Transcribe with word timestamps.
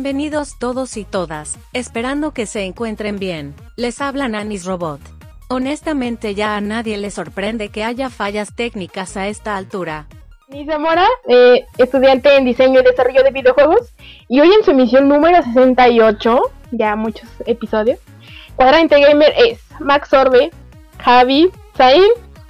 Bienvenidos 0.00 0.60
todos 0.60 0.96
y 0.96 1.04
todas, 1.04 1.58
esperando 1.72 2.30
que 2.30 2.46
se 2.46 2.62
encuentren 2.62 3.18
bien. 3.18 3.56
Les 3.74 4.00
habla 4.00 4.28
Nanis 4.28 4.64
Robot. 4.64 5.00
Honestamente 5.48 6.36
ya 6.36 6.54
a 6.54 6.60
nadie 6.60 6.96
le 6.98 7.10
sorprende 7.10 7.70
que 7.70 7.82
haya 7.82 8.08
fallas 8.08 8.54
técnicas 8.54 9.16
a 9.16 9.26
esta 9.26 9.56
altura. 9.56 10.06
Nanis 10.46 10.68
Zamora, 10.68 11.04
eh, 11.26 11.66
estudiante 11.78 12.36
en 12.36 12.44
diseño 12.44 12.78
y 12.78 12.84
desarrollo 12.84 13.24
de 13.24 13.32
videojuegos, 13.32 13.92
y 14.28 14.38
hoy 14.38 14.52
en 14.52 14.64
su 14.64 14.70
emisión 14.70 15.08
número 15.08 15.42
68, 15.42 16.42
ya 16.70 16.94
muchos 16.94 17.28
episodios, 17.46 17.98
Cuadrante 18.54 19.00
Gamer 19.00 19.34
es 19.36 19.58
Max 19.80 20.12
Orbe, 20.12 20.52
Javi, 21.00 21.50
Zain, 21.76 22.04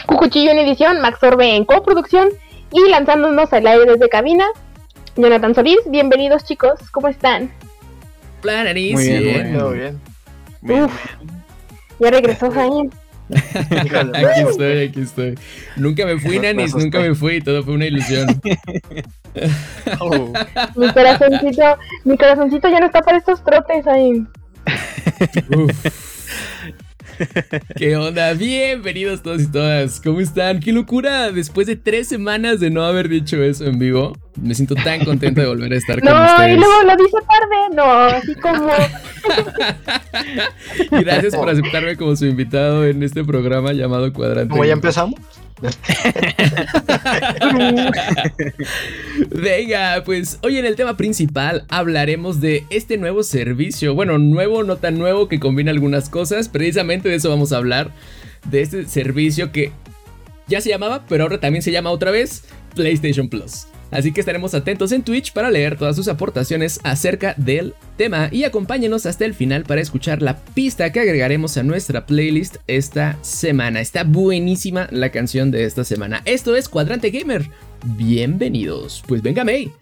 Cucuchillo 0.06 0.50
en 0.50 0.58
edición, 0.58 1.00
Max 1.00 1.22
Orbe 1.22 1.56
en 1.56 1.64
coproducción, 1.64 2.28
y 2.72 2.90
lanzándonos 2.90 3.50
al 3.54 3.66
aire 3.66 3.92
desde 3.92 4.10
cabina, 4.10 4.44
Jonathan 5.18 5.52
Solís, 5.52 5.78
bienvenidos 5.86 6.44
chicos, 6.44 6.78
¿cómo 6.92 7.08
están? 7.08 7.50
Hola, 8.44 8.62
Nanis. 8.62 8.92
Muy 8.94 9.04
bien, 9.04 9.22
Bien. 9.22 9.34
muy 9.34 9.42
bien, 9.42 9.58
todo 9.58 9.70
bien. 9.72 10.84
Uf, 10.84 10.92
ya 11.98 12.10
regresó 12.12 12.52
Jaime. 12.52 12.90
Aquí 13.30 14.40
estoy, 14.48 14.84
aquí 14.86 15.00
estoy. 15.00 15.34
Nunca 15.74 16.06
me 16.06 16.20
fui, 16.20 16.38
Nanis, 16.38 16.72
nunca 16.72 17.00
me 17.00 17.16
fui, 17.16 17.40
todo 17.40 17.64
fue 17.64 17.74
una 17.74 17.86
ilusión. 17.86 18.28
Oh, 20.00 20.32
Mi 20.74 20.92
corazoncito, 20.92 21.62
mi 22.04 22.16
corazoncito 22.16 22.68
ya 22.68 22.80
no 22.80 22.86
está 22.86 23.02
para 23.02 23.18
estos 23.18 23.42
trotes 23.44 23.86
ahí. 23.86 24.24
Uf. 25.50 26.07
¿Qué 27.76 27.96
onda? 27.96 28.32
Bienvenidos 28.34 29.22
todos 29.22 29.42
y 29.42 29.46
todas. 29.50 30.00
¿Cómo 30.00 30.20
están? 30.20 30.60
¡Qué 30.60 30.72
locura! 30.72 31.30
Después 31.32 31.66
de 31.66 31.76
tres 31.76 32.08
semanas 32.08 32.60
de 32.60 32.70
no 32.70 32.84
haber 32.84 33.08
dicho 33.08 33.42
eso 33.42 33.64
en 33.66 33.78
vivo, 33.78 34.16
me 34.40 34.54
siento 34.54 34.74
tan 34.74 35.04
contento 35.04 35.40
de 35.40 35.46
volver 35.48 35.72
a 35.72 35.76
estar 35.76 36.00
con 36.00 36.08
No, 36.12 36.20
y 36.20 36.26
ustedes. 36.26 36.58
luego 36.58 36.82
lo 36.84 36.96
dice 36.96 37.16
tarde. 37.28 37.56
No, 37.74 37.84
así 38.16 38.34
como. 38.36 38.72
Gracias 41.02 41.34
por 41.34 41.48
aceptarme 41.50 41.96
como 41.96 42.14
su 42.16 42.26
invitado 42.26 42.84
en 42.86 43.02
este 43.02 43.24
programa 43.24 43.72
llamado 43.72 44.12
Cuadrante. 44.12 44.50
¿Cómo 44.50 44.64
ya 44.64 44.72
empezamos? 44.74 45.18
Venga, 49.30 50.02
pues 50.04 50.38
hoy 50.42 50.58
en 50.58 50.64
el 50.64 50.76
tema 50.76 50.96
principal 50.96 51.64
hablaremos 51.68 52.40
de 52.40 52.64
este 52.70 52.96
nuevo 52.96 53.22
servicio. 53.22 53.94
Bueno, 53.94 54.18
nuevo, 54.18 54.62
no 54.62 54.76
tan 54.76 54.98
nuevo, 54.98 55.28
que 55.28 55.40
combina 55.40 55.70
algunas 55.70 56.08
cosas. 56.08 56.48
Precisamente 56.48 57.08
de 57.08 57.16
eso 57.16 57.28
vamos 57.28 57.52
a 57.52 57.56
hablar. 57.56 57.92
De 58.44 58.62
este 58.62 58.86
servicio 58.86 59.52
que 59.52 59.72
ya 60.46 60.60
se 60.60 60.70
llamaba, 60.70 61.04
pero 61.08 61.24
ahora 61.24 61.40
también 61.40 61.62
se 61.62 61.72
llama 61.72 61.90
otra 61.90 62.10
vez 62.10 62.44
PlayStation 62.74 63.28
Plus. 63.28 63.66
Así 63.90 64.12
que 64.12 64.20
estaremos 64.20 64.54
atentos 64.54 64.92
en 64.92 65.02
Twitch 65.02 65.32
para 65.32 65.50
leer 65.50 65.78
todas 65.78 65.96
sus 65.96 66.08
aportaciones 66.08 66.78
acerca 66.84 67.34
del 67.38 67.74
tema 67.96 68.28
y 68.30 68.44
acompáñenos 68.44 69.06
hasta 69.06 69.24
el 69.24 69.34
final 69.34 69.64
para 69.64 69.80
escuchar 69.80 70.20
la 70.20 70.36
pista 70.36 70.92
que 70.92 71.00
agregaremos 71.00 71.56
a 71.56 71.62
nuestra 71.62 72.04
playlist 72.04 72.56
esta 72.66 73.18
semana. 73.22 73.80
Está 73.80 74.04
buenísima 74.04 74.88
la 74.90 75.10
canción 75.10 75.50
de 75.50 75.64
esta 75.64 75.84
semana. 75.84 76.22
Esto 76.26 76.54
es 76.54 76.68
Cuadrante 76.68 77.10
Gamer. 77.10 77.48
Bienvenidos. 77.84 79.02
Pues 79.06 79.22
venga 79.22 79.44
May, 79.44 79.72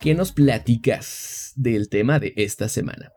¿qué 0.00 0.14
nos 0.14 0.32
platicas 0.32 1.52
del 1.54 1.88
tema 1.88 2.18
de 2.18 2.32
esta 2.36 2.68
semana? 2.68 3.12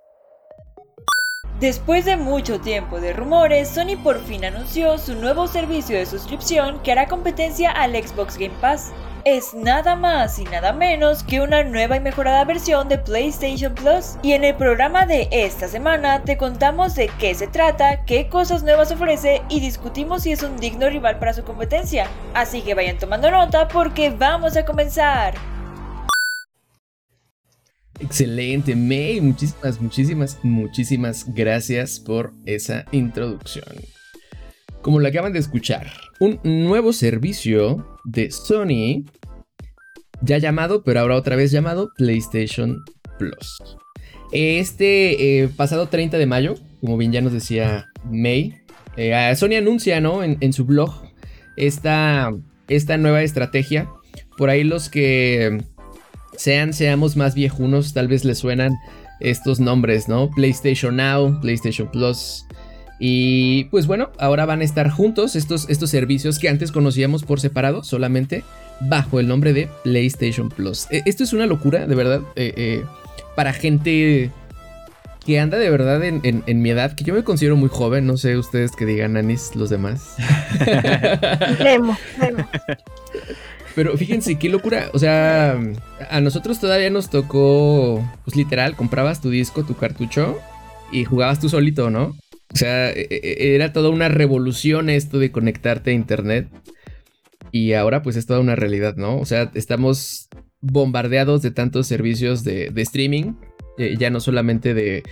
Después 1.60 2.04
de 2.04 2.18
mucho 2.18 2.60
tiempo 2.60 3.00
de 3.00 3.14
rumores, 3.14 3.70
Sony 3.70 3.96
por 4.04 4.22
fin 4.26 4.44
anunció 4.44 4.98
su 4.98 5.16
nuevo 5.16 5.48
servicio 5.48 5.98
de 5.98 6.06
suscripción 6.06 6.84
que 6.84 6.92
hará 6.92 7.08
competencia 7.08 7.72
al 7.72 7.94
Xbox 7.94 8.38
Game 8.38 8.54
Pass. 8.60 8.92
Es 9.28 9.56
nada 9.56 9.96
más 9.96 10.38
y 10.38 10.44
nada 10.44 10.72
menos 10.72 11.24
que 11.24 11.42
una 11.42 11.64
nueva 11.64 11.98
y 11.98 12.00
mejorada 12.00 12.46
versión 12.46 12.88
de 12.88 13.00
PlayStation 13.00 13.74
Plus. 13.74 14.20
Y 14.22 14.34
en 14.34 14.44
el 14.44 14.54
programa 14.54 15.08
de 15.08 15.28
esta 15.32 15.68
semana 15.68 16.22
te 16.24 16.38
contamos 16.38 16.94
de 16.94 17.10
qué 17.18 17.34
se 17.34 17.48
trata, 17.48 18.06
qué 18.06 18.30
cosas 18.30 18.62
nuevas 18.62 18.92
ofrece 18.92 19.42
y 19.50 19.62
discutimos 19.62 20.22
si 20.22 20.32
es 20.32 20.44
un 20.44 20.58
digno 20.58 20.88
rival 20.90 21.18
para 21.18 21.34
su 21.34 21.44
competencia. 21.44 22.08
Así 22.36 22.62
que 22.62 22.76
vayan 22.76 23.00
tomando 23.00 23.32
nota 23.32 23.68
porque 23.68 24.12
vamos 24.12 24.56
a 24.58 24.64
comenzar. 24.64 25.34
Excelente, 28.00 28.76
May. 28.76 29.22
Muchísimas, 29.22 29.82
muchísimas, 29.82 30.40
muchísimas 30.44 31.34
gracias 31.34 32.00
por 32.00 32.32
esa 32.46 32.86
introducción. 32.92 33.66
Como 34.84 35.00
lo 35.00 35.08
acaban 35.08 35.34
de 35.34 35.40
escuchar, 35.40 35.92
un 36.20 36.40
nuevo 36.44 36.94
servicio 36.94 37.95
de 38.06 38.32
Sony, 38.32 39.04
ya 40.22 40.38
llamado, 40.38 40.84
pero 40.84 41.02
ahora 41.02 41.16
otra 41.16 41.36
vez 41.36 41.52
llamado 41.52 41.90
PlayStation 41.98 42.84
Plus. 43.18 43.78
Este 44.32 45.44
eh, 45.44 45.48
pasado 45.50 45.88
30 45.88 46.18
de 46.18 46.26
mayo, 46.26 46.56
como 46.82 46.98
bien 46.98 47.12
ya 47.12 47.22
nos 47.22 47.34
decía 47.34 47.88
May, 48.04 48.54
eh, 48.98 49.34
Sony 49.36 49.56
anuncia, 49.58 50.00
¿no? 50.02 50.24
En, 50.24 50.38
en 50.42 50.54
su 50.54 50.66
blog 50.66 51.06
esta, 51.58 52.32
esta 52.68 52.98
nueva 52.98 53.24
estrategia. 53.24 53.90
Por 54.38 54.50
ahí 54.50 54.64
los 54.64 54.90
que 54.90 55.64
sean, 56.38 56.74
seamos 56.74 57.16
más 57.16 57.36
viejunos, 57.36 57.94
tal 57.94 58.08
vez 58.08 58.26
les 58.26 58.40
suenan 58.40 58.74
estos 59.20 59.60
nombres, 59.60 60.08
¿no? 60.08 60.30
PlayStation 60.32 60.98
Now, 60.98 61.40
PlayStation 61.42 61.90
Plus. 61.90 62.46
Y 63.00 63.66
pues 63.66 63.88
bueno, 63.88 64.12
ahora 64.20 64.46
van 64.46 64.62
a 64.62 64.64
estar 64.64 64.90
juntos 64.90 65.36
estos, 65.36 65.70
estos 65.70 65.90
servicios 65.90 66.40
que 66.40 66.48
antes 66.50 66.72
conocíamos 66.72 67.24
por 67.24 67.40
separado, 67.42 67.84
solamente 67.84 68.44
bajo 68.82 69.20
el 69.20 69.28
nombre 69.28 69.54
de 69.54 69.70
PlayStation 69.84 70.50
Plus. 70.50 70.88
Eh, 70.92 71.02
Esto 71.06 71.24
es 71.24 71.34
una 71.34 71.46
locura, 71.46 71.88
de 71.88 71.96
verdad, 71.96 72.22
eh, 72.36 72.54
eh, 72.56 72.86
para 73.36 73.52
gente 73.54 74.32
que 75.26 75.40
anda 75.40 75.58
de 75.58 75.70
verdad 75.72 76.04
en, 76.04 76.22
en- 76.24 76.44
en 76.46 76.62
mi 76.62 76.70
edad, 76.70 76.94
que 76.94 77.04
yo 77.04 77.14
me 77.14 77.24
considero 77.24 77.56
muy 77.58 77.68
joven, 77.70 78.06
no 78.06 78.16
sé 78.16 78.38
ustedes 78.38 78.72
que 78.74 78.86
digan, 78.86 79.18
Anis, 79.18 79.52
los 79.56 79.70
demás. 79.72 80.16
Leemos, 81.60 81.98
leemos. 82.20 82.46
Pero 83.76 83.98
fíjense 83.98 84.36
qué 84.40 84.50
locura. 84.50 84.90
O 84.94 85.00
sea, 85.00 85.58
a 86.10 86.22
nosotros 86.22 86.60
todavía 86.60 86.90
nos 86.90 87.10
tocó, 87.10 88.08
pues 88.24 88.38
literal, 88.38 88.76
comprabas 88.76 89.20
tu 89.20 89.30
disco, 89.30 89.64
tu 89.66 89.76
cartucho 89.76 90.38
y 90.92 91.04
jugabas 91.04 91.40
tú 91.40 91.50
solito, 91.50 91.90
¿no? 91.90 92.16
O 92.56 92.58
sea, 92.58 92.90
e- 92.90 93.08
e- 93.12 93.54
era 93.56 93.74
toda 93.74 93.90
una 93.90 94.08
revolución 94.08 94.90
esto 94.90 95.20
de 95.20 95.30
conectarte 95.32 95.92
a 95.92 95.94
internet. 95.94 96.48
Y 97.52 97.74
ahora 97.74 98.02
pues 98.02 98.16
es 98.16 98.26
toda 98.26 98.40
una 98.40 98.56
realidad, 98.56 98.96
¿no? 98.96 99.18
O 99.20 99.26
sea, 99.26 99.52
estamos 99.54 100.30
bombardeados 100.62 101.42
de 101.42 101.52
tantos 101.52 101.86
servicios 101.88 102.44
de, 102.46 102.70
de 102.70 102.82
streaming. 102.82 103.34
eh, 103.78 103.96
ya 104.00 104.10
no 104.10 104.22
solamente 104.22 104.74
de 104.74 105.04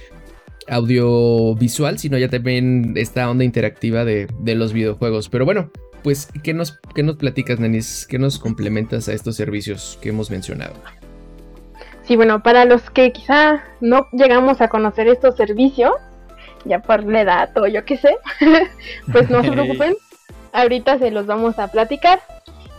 audiovisual, 0.70 2.00
sino 2.00 2.18
ya 2.18 2.30
también 2.30 2.94
esta 2.96 3.30
onda 3.30 3.44
interactiva 3.44 4.06
de, 4.06 4.28
de 4.40 4.56
los 4.56 4.72
videojuegos. 4.72 5.28
Pero 5.28 5.44
bueno, 5.44 5.70
pues, 6.02 6.30
¿qué 6.44 6.54
nos, 6.54 6.80
qué 6.96 7.04
nos 7.04 7.18
platicas, 7.18 7.60
Nenis? 7.60 8.08
¿Qué 8.10 8.20
nos 8.20 8.40
complementas 8.40 9.10
a 9.10 9.14
estos 9.14 9.36
servicios 9.36 10.00
que 10.02 10.10
hemos 10.10 10.32
mencionado? 10.32 10.76
Sí, 12.08 12.16
bueno, 12.16 12.42
para 12.42 12.64
los 12.64 12.90
que 12.90 13.12
quizá 13.12 13.64
no 13.82 14.08
llegamos 14.14 14.62
a 14.62 14.70
conocer 14.70 15.08
estos 15.10 15.36
servicios, 15.36 15.92
ya 16.66 16.80
por 16.80 17.04
la 17.06 17.22
edad 17.22 17.58
o 17.58 17.68
yo 17.68 17.86
qué 17.86 17.98
sé, 17.98 18.18
pues 19.12 19.30
no 19.30 19.44
se 19.44 19.52
preocupen, 19.54 19.96
ahorita 20.52 20.98
se 21.00 21.12
los 21.12 21.26
vamos 21.26 21.60
a 21.60 21.68
platicar. 21.68 22.22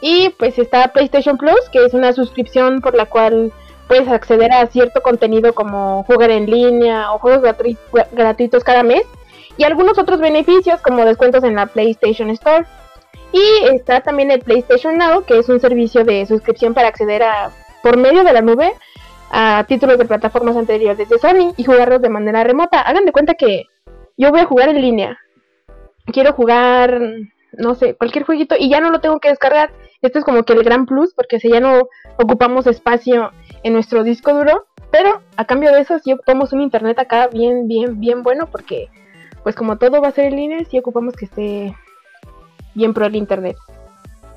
Y 0.01 0.31
pues 0.39 0.59
está 0.59 0.89
PlayStation 0.89 1.39
Plus, 1.39 1.61
que 1.73 1.85
es 1.85 1.95
una 1.95 2.13
suscripción 2.13 2.81
por 2.83 2.95
la 2.95 3.07
cual 3.07 3.53
puedes 3.89 4.09
acceder 4.09 4.53
a 4.53 4.67
cierto 4.67 5.01
contenido 5.03 5.55
como 5.55 6.05
jugar 6.05 6.31
en 6.31 6.47
línea 6.47 7.13
o 7.13 7.19
juegos 7.19 7.43
gratui- 7.43 7.79
gratuitos 8.13 8.65
cada 8.65 8.83
mes 8.83 9.03
y 9.57 9.65
algunos 9.65 9.99
otros 9.99 10.21
beneficios 10.21 10.81
como 10.83 11.05
descuentos 11.05 11.43
en 11.45 11.55
la 11.55 11.67
PlayStation 11.67 12.29
Store. 12.31 12.67
Y 13.33 13.75
está 13.75 14.01
también 14.01 14.31
el 14.31 14.41
PlayStation 14.41 14.97
Now, 14.99 15.25
que 15.25 15.39
es 15.39 15.49
un 15.49 15.59
servicio 15.59 16.05
de 16.05 16.25
suscripción 16.27 16.75
para 16.75 16.89
acceder 16.89 17.23
a 17.23 17.51
por 17.83 17.97
medio 17.97 18.25
de 18.25 18.33
la 18.33 18.43
nube 18.43 18.73
a 19.31 19.65
títulos 19.67 19.99
de 19.99 20.05
plataformas 20.05 20.57
anteriores 20.57 21.09
de 21.09 21.19
Sony 21.19 21.53
y 21.57 21.65
jugarlos 21.65 22.01
de 22.01 22.09
manera 22.11 22.45
remota. 22.45 22.81
Hagan 22.81 23.05
de 23.05 23.13
cuenta 23.13 23.35
que 23.35 23.65
yo 24.17 24.31
voy 24.31 24.41
a 24.41 24.47
jugar 24.47 24.69
en 24.69 24.81
línea. 24.81 25.19
Quiero 26.07 26.33
jugar, 26.33 27.01
no 27.53 27.75
sé, 27.75 27.95
cualquier 27.95 28.25
jueguito 28.25 28.57
y 28.59 28.69
ya 28.69 28.81
no 28.81 28.91
lo 28.91 29.01
tengo 29.01 29.21
que 29.21 29.31
descargar. 29.31 29.73
Esto 30.03 30.19
es 30.19 30.25
como 30.25 30.45
que 30.45 30.53
el 30.53 30.65
gran 30.65 30.87
plus 30.87 31.15
porque 31.15 31.41
si 31.41 31.51
ya 31.51 31.61
no 31.61 31.89
ocupamos 32.19 32.67
espacio 32.67 33.31
en 33.63 33.73
nuestro 33.73 34.05
disco 34.05 34.35
duro 34.35 34.67
pero 34.95 35.23
a 35.37 35.45
cambio 35.45 35.73
de 35.73 35.81
eso 35.81 35.99
sí 35.99 36.13
ocupamos 36.13 36.53
un 36.53 36.61
internet 36.61 36.97
acá 37.01 37.27
bien, 37.27 37.67
bien, 37.67 37.99
bien 37.99 38.23
bueno 38.23 38.47
porque 38.47 38.89
pues 39.43 39.57
como 39.57 39.77
todo 39.77 40.01
va 40.01 40.07
a 40.07 40.13
ser 40.13 40.27
en 40.27 40.37
línea, 40.37 40.65
sí 40.71 40.79
ocupamos 40.79 41.17
que 41.17 41.25
esté 41.25 41.77
bien 42.75 42.95
pro 42.95 43.07
el 43.07 43.17
internet. 43.17 43.57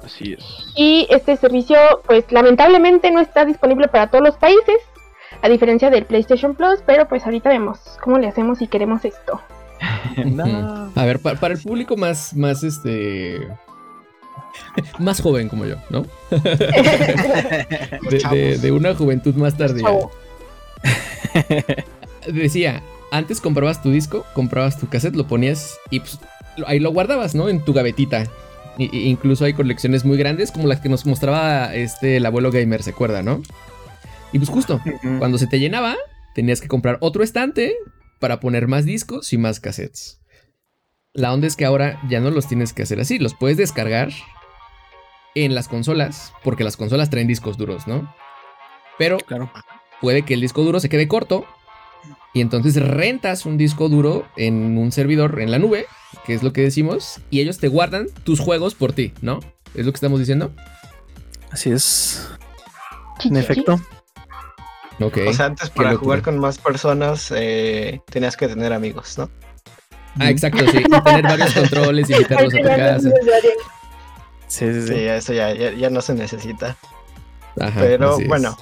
Así 0.04 0.34
es. 0.34 0.74
Y 0.76 1.06
este 1.12 1.38
servicio 1.38 1.78
pues 2.08 2.32
lamentablemente 2.32 3.12
no 3.12 3.20
está 3.20 3.46
disponible 3.46 3.88
para 3.88 4.10
todos 4.10 4.24
los 4.24 4.38
países, 4.38 4.78
a 5.44 5.48
diferencia 5.48 5.92
del 5.92 6.06
PlayStation 6.06 6.56
Plus, 6.56 6.82
pero 6.88 7.08
pues 7.08 7.24
ahorita 7.24 7.50
vemos 7.50 7.80
cómo 8.02 8.18
le 8.18 8.28
hacemos 8.28 8.58
si 8.58 8.68
queremos 8.68 9.06
esto. 9.06 9.40
No. 10.26 10.92
A 10.96 11.06
ver, 11.06 11.20
pa- 11.20 11.36
para 11.36 11.54
el 11.54 11.62
público 11.62 11.96
más, 11.98 12.34
más 12.36 12.64
este. 12.64 13.48
más 15.00 15.22
joven 15.22 15.50
como 15.50 15.66
yo, 15.66 15.76
¿no? 15.90 16.06
De, 18.10 18.20
de- 18.32 18.58
de 18.58 18.72
una 18.72 18.96
juventud 18.96 19.36
más 19.36 19.56
tardía. 19.58 19.88
Decía, 22.32 22.82
antes 23.12 23.40
comprabas 23.42 23.82
tu 23.82 23.92
disco, 23.92 24.26
comprabas 24.34 24.80
tu 24.80 24.88
cassette, 24.90 25.16
lo 25.16 25.28
ponías 25.28 25.78
y 25.90 26.00
pues, 26.02 26.20
lo- 26.58 26.68
ahí 26.68 26.80
lo 26.80 26.92
guardabas, 26.92 27.36
¿no? 27.36 27.50
En 27.50 27.64
tu 27.64 27.74
gavetita. 27.74 28.26
I- 28.78 29.08
incluso 29.10 29.46
hay 29.46 29.54
colecciones 29.54 30.04
muy 30.06 30.18
grandes 30.18 30.52
como 30.52 30.68
las 30.68 30.82
que 30.82 30.90
nos 30.90 31.06
mostraba 31.06 31.74
este 31.74 32.18
el 32.18 32.26
abuelo 32.26 32.52
gamer, 32.52 32.84
¿se 32.84 32.90
acuerda, 32.92 33.24
no? 33.24 33.42
Y 34.34 34.40
pues 34.40 34.50
justo, 34.50 34.82
cuando 35.20 35.38
se 35.38 35.48
te 35.48 35.60
llenaba, 35.60 35.96
tenías 36.36 36.60
que 36.60 36.68
comprar 36.68 36.98
otro 37.00 37.24
estante 37.24 37.74
para 38.20 38.40
poner 38.40 38.68
más 38.68 38.86
discos 38.86 39.32
y 39.34 39.38
más 39.38 39.60
cassettes. 39.60 40.20
La 41.14 41.34
onda 41.34 41.48
es 41.48 41.56
que 41.56 41.66
ahora 41.66 42.00
ya 42.10 42.20
no 42.20 42.30
los 42.32 42.48
tienes 42.48 42.74
que 42.74 42.84
hacer 42.84 43.00
así, 43.00 43.18
los 43.20 43.34
puedes 43.34 43.58
descargar 43.58 44.10
en 45.36 45.56
las 45.56 45.68
consolas, 45.68 46.34
porque 46.44 46.64
las 46.64 46.78
consolas 46.78 47.10
traen 47.10 47.28
discos 47.28 47.58
duros, 47.58 47.88
¿no? 47.88 48.14
Pero 48.98 49.18
Claro. 49.20 49.52
puede 50.02 50.24
que 50.24 50.34
el 50.34 50.42
disco 50.42 50.64
duro 50.64 50.80
se 50.80 50.90
quede 50.90 51.08
corto 51.08 51.46
y 52.34 52.42
entonces 52.42 52.76
rentas 52.76 53.46
un 53.46 53.58
disco 53.58 53.90
duro 53.90 54.28
en 54.36 54.78
un 54.78 54.92
servidor 54.92 55.40
en 55.42 55.52
la 55.52 55.60
nube, 55.60 55.86
que 56.26 56.34
es 56.34 56.44
lo 56.44 56.54
que 56.54 56.62
decimos, 56.62 57.20
y 57.30 57.42
ellos 57.42 57.58
te 57.60 57.68
guardan 57.68 58.08
tus 58.24 58.40
juegos 58.40 58.76
por 58.76 58.94
ti, 58.94 59.14
¿no? 59.22 59.40
¿Es 59.76 59.86
lo 59.86 59.92
que 59.92 59.98
estamos 59.98 60.20
diciendo? 60.20 60.52
Así 61.52 61.72
es. 61.72 62.28
En 63.24 63.38
efecto. 63.38 63.80
O 65.00 65.34
sea, 65.34 65.46
antes 65.46 65.70
para 65.70 65.96
jugar 65.96 66.22
con 66.22 66.40
más 66.40 66.58
personas 66.58 67.32
eh, 67.36 68.02
tenías 68.10 68.36
que 68.36 68.48
tener 68.48 68.74
amigos, 68.74 69.18
¿no? 69.18 69.30
ah, 70.20 70.30
exacto, 70.30 70.66
sí. 70.72 70.80
Y 70.80 71.02
tener 71.02 71.24
varios 71.24 71.54
controles 71.54 72.10
y 72.10 72.14
invitarlos 72.14 72.54
a 72.54 72.58
tu 72.58 72.64
casa. 72.64 73.10
Sí, 74.48 74.74
sí, 74.74 74.82
sí. 74.82 74.88
Sí, 74.88 75.06
eso 75.06 75.34
ya, 75.34 75.54
ya, 75.54 75.72
ya 75.74 75.90
no 75.90 76.02
se 76.02 76.14
necesita. 76.14 76.76
Ajá, 77.60 77.80
Pero 77.80 78.18
bueno, 78.28 78.58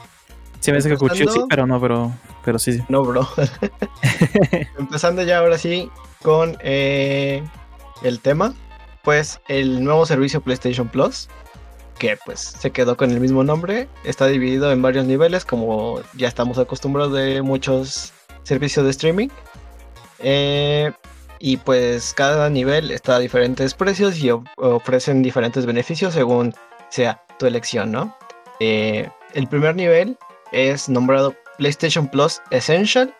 Sí, 0.65 0.71
me 0.71 0.79
hace 0.79 0.87
que 0.87 0.95
escuché, 0.95 1.27
sí, 1.27 1.41
pero 1.47 1.67
no, 1.67 1.79
pero, 1.79 2.11
pero 2.43 2.57
sí. 2.57 2.73
sí. 2.73 2.83
no, 2.89 3.03
bro. 3.03 3.27
Empezando 4.79 5.21
ya 5.21 5.37
ahora 5.37 5.59
sí 5.59 5.91
con 6.23 6.57
eh, 6.61 7.43
el 8.01 8.19
tema, 8.19 8.55
pues 9.03 9.39
el 9.47 9.83
nuevo 9.83 10.07
servicio 10.07 10.41
PlayStation 10.41 10.87
Plus, 10.87 11.29
que 11.97 12.17
pues 12.25 12.39
se 12.39 12.71
quedó 12.71 12.97
con 12.97 13.11
el 13.11 13.19
mismo 13.19 13.43
nombre, 13.43 13.87
está 14.03 14.27
dividido 14.27 14.71
en 14.71 14.81
varios 14.81 15.05
niveles, 15.05 15.45
como 15.45 16.01
ya 16.13 16.27
estamos 16.27 16.57
acostumbrados 16.57 17.13
de 17.13 17.41
muchos 17.41 18.13
servicios 18.43 18.85
de 18.85 18.91
streaming. 18.91 19.29
Eh, 20.19 20.91
y 21.39 21.57
pues 21.57 22.13
cada 22.13 22.49
nivel 22.49 22.91
está 22.91 23.15
a 23.17 23.19
diferentes 23.19 23.73
precios 23.73 24.17
y 24.19 24.31
of- 24.31 24.45
ofrecen 24.57 25.21
diferentes 25.21 25.65
beneficios 25.65 26.13
según 26.13 26.53
sea 26.89 27.21
tu 27.37 27.45
elección, 27.45 27.91
¿no? 27.91 28.15
Eh, 28.59 29.09
el 29.33 29.47
primer 29.47 29.75
nivel 29.75 30.17
es 30.51 30.87
nombrado 30.87 31.35
PlayStation 31.57 32.07
Plus 32.07 32.41
Essential 32.51 33.13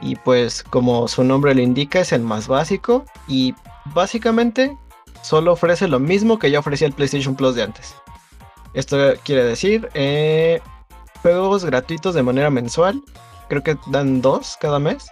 y 0.00 0.16
pues 0.16 0.62
como 0.64 1.06
su 1.08 1.22
nombre 1.22 1.54
lo 1.54 1.62
indica 1.62 2.00
es 2.00 2.12
el 2.12 2.22
más 2.22 2.48
básico 2.48 3.04
y 3.28 3.54
básicamente 3.86 4.76
solo 5.26 5.52
ofrece 5.52 5.88
lo 5.88 5.98
mismo 5.98 6.38
que 6.38 6.50
ya 6.50 6.60
ofrecía 6.60 6.86
el 6.86 6.92
PlayStation 6.92 7.34
Plus 7.34 7.56
de 7.56 7.64
antes. 7.64 7.96
Esto 8.74 9.14
quiere 9.24 9.42
decir 9.42 9.88
eh, 9.94 10.60
juegos 11.22 11.64
gratuitos 11.64 12.14
de 12.14 12.22
manera 12.22 12.50
mensual. 12.50 13.02
Creo 13.48 13.62
que 13.62 13.76
dan 13.88 14.22
dos 14.22 14.56
cada 14.60 14.78
mes. 14.78 15.08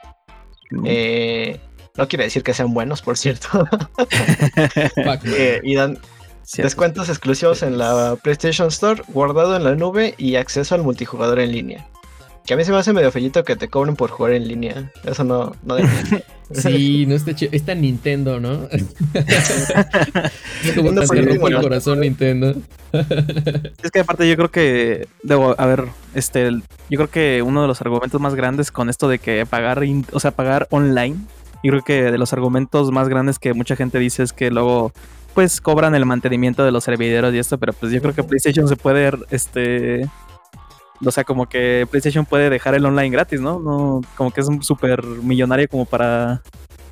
Eh, 0.84 1.60
no 1.96 2.06
quiere 2.06 2.24
decir 2.24 2.42
que 2.42 2.54
sean 2.54 2.72
buenos, 2.74 3.02
por 3.02 3.16
cierto. 3.18 3.48
Eh, 5.26 5.60
y 5.62 5.74
dan 5.74 5.98
Cierto. 6.42 6.66
descuentos 6.66 7.08
exclusivos 7.08 7.62
en 7.62 7.78
la 7.78 8.16
PlayStation 8.22 8.68
Store, 8.68 9.02
guardado 9.08 9.56
en 9.56 9.64
la 9.64 9.74
nube 9.74 10.14
y 10.18 10.36
acceso 10.36 10.74
al 10.74 10.82
multijugador 10.82 11.40
en 11.40 11.52
línea. 11.52 11.88
Que 12.46 12.52
a 12.54 12.56
mí 12.58 12.64
se 12.64 12.72
me 12.72 12.78
hace 12.78 12.92
medio 12.92 13.10
fellito 13.10 13.42
que 13.42 13.56
te 13.56 13.68
cobren 13.68 13.96
por 13.96 14.10
jugar 14.10 14.32
en 14.34 14.46
línea. 14.46 14.92
Eso 15.04 15.24
no, 15.24 15.54
no. 15.62 15.76
Sí, 16.52 17.06
no 17.06 17.14
está 17.14 17.34
chido. 17.34 17.50
Está 17.54 17.74
Nintendo, 17.74 18.38
¿no? 18.38 18.68
es 19.14 20.72
como 20.76 20.90
el 21.48 21.60
corazón 21.62 22.00
Nintendo. 22.00 22.54
Es 23.82 23.90
que 23.90 24.00
aparte 24.00 24.28
yo 24.28 24.36
creo 24.36 24.50
que 24.50 25.08
debo, 25.22 25.54
a 25.58 25.66
ver, 25.66 25.84
este, 26.14 26.50
yo 26.90 26.96
creo 26.98 27.08
que 27.08 27.42
uno 27.42 27.62
de 27.62 27.68
los 27.68 27.80
argumentos 27.80 28.20
más 28.20 28.34
grandes 28.34 28.70
con 28.70 28.90
esto 28.90 29.08
de 29.08 29.18
que 29.18 29.46
pagar, 29.46 29.84
in- 29.84 30.06
o 30.12 30.20
sea, 30.20 30.32
pagar 30.32 30.66
online, 30.70 31.16
yo 31.62 31.70
creo 31.70 31.82
que 31.82 32.02
de 32.10 32.18
los 32.18 32.34
argumentos 32.34 32.90
más 32.92 33.08
grandes 33.08 33.38
que 33.38 33.54
mucha 33.54 33.74
gente 33.74 33.98
dice 33.98 34.22
es 34.22 34.34
que 34.34 34.50
luego, 34.50 34.92
pues, 35.34 35.62
cobran 35.62 35.94
el 35.94 36.04
mantenimiento 36.04 36.62
de 36.62 36.72
los 36.72 36.84
servidores 36.84 37.32
y 37.34 37.38
esto, 37.38 37.56
pero 37.58 37.72
pues 37.72 37.90
yo 37.90 38.02
creo 38.02 38.14
que 38.14 38.22
PlayStation 38.22 38.68
se 38.68 38.76
puede, 38.76 39.10
este, 39.30 40.08
o 41.04 41.10
sea, 41.10 41.24
como 41.24 41.48
que 41.48 41.86
PlayStation 41.90 42.24
puede 42.26 42.50
dejar 42.50 42.74
el 42.74 42.84
online 42.84 43.10
gratis, 43.10 43.40
¿no? 43.40 43.58
No, 43.60 44.00
como 44.16 44.30
que 44.32 44.40
es 44.40 44.48
un 44.48 44.62
súper 44.62 45.02
millonario 45.04 45.68
como 45.68 45.84
para 45.86 46.42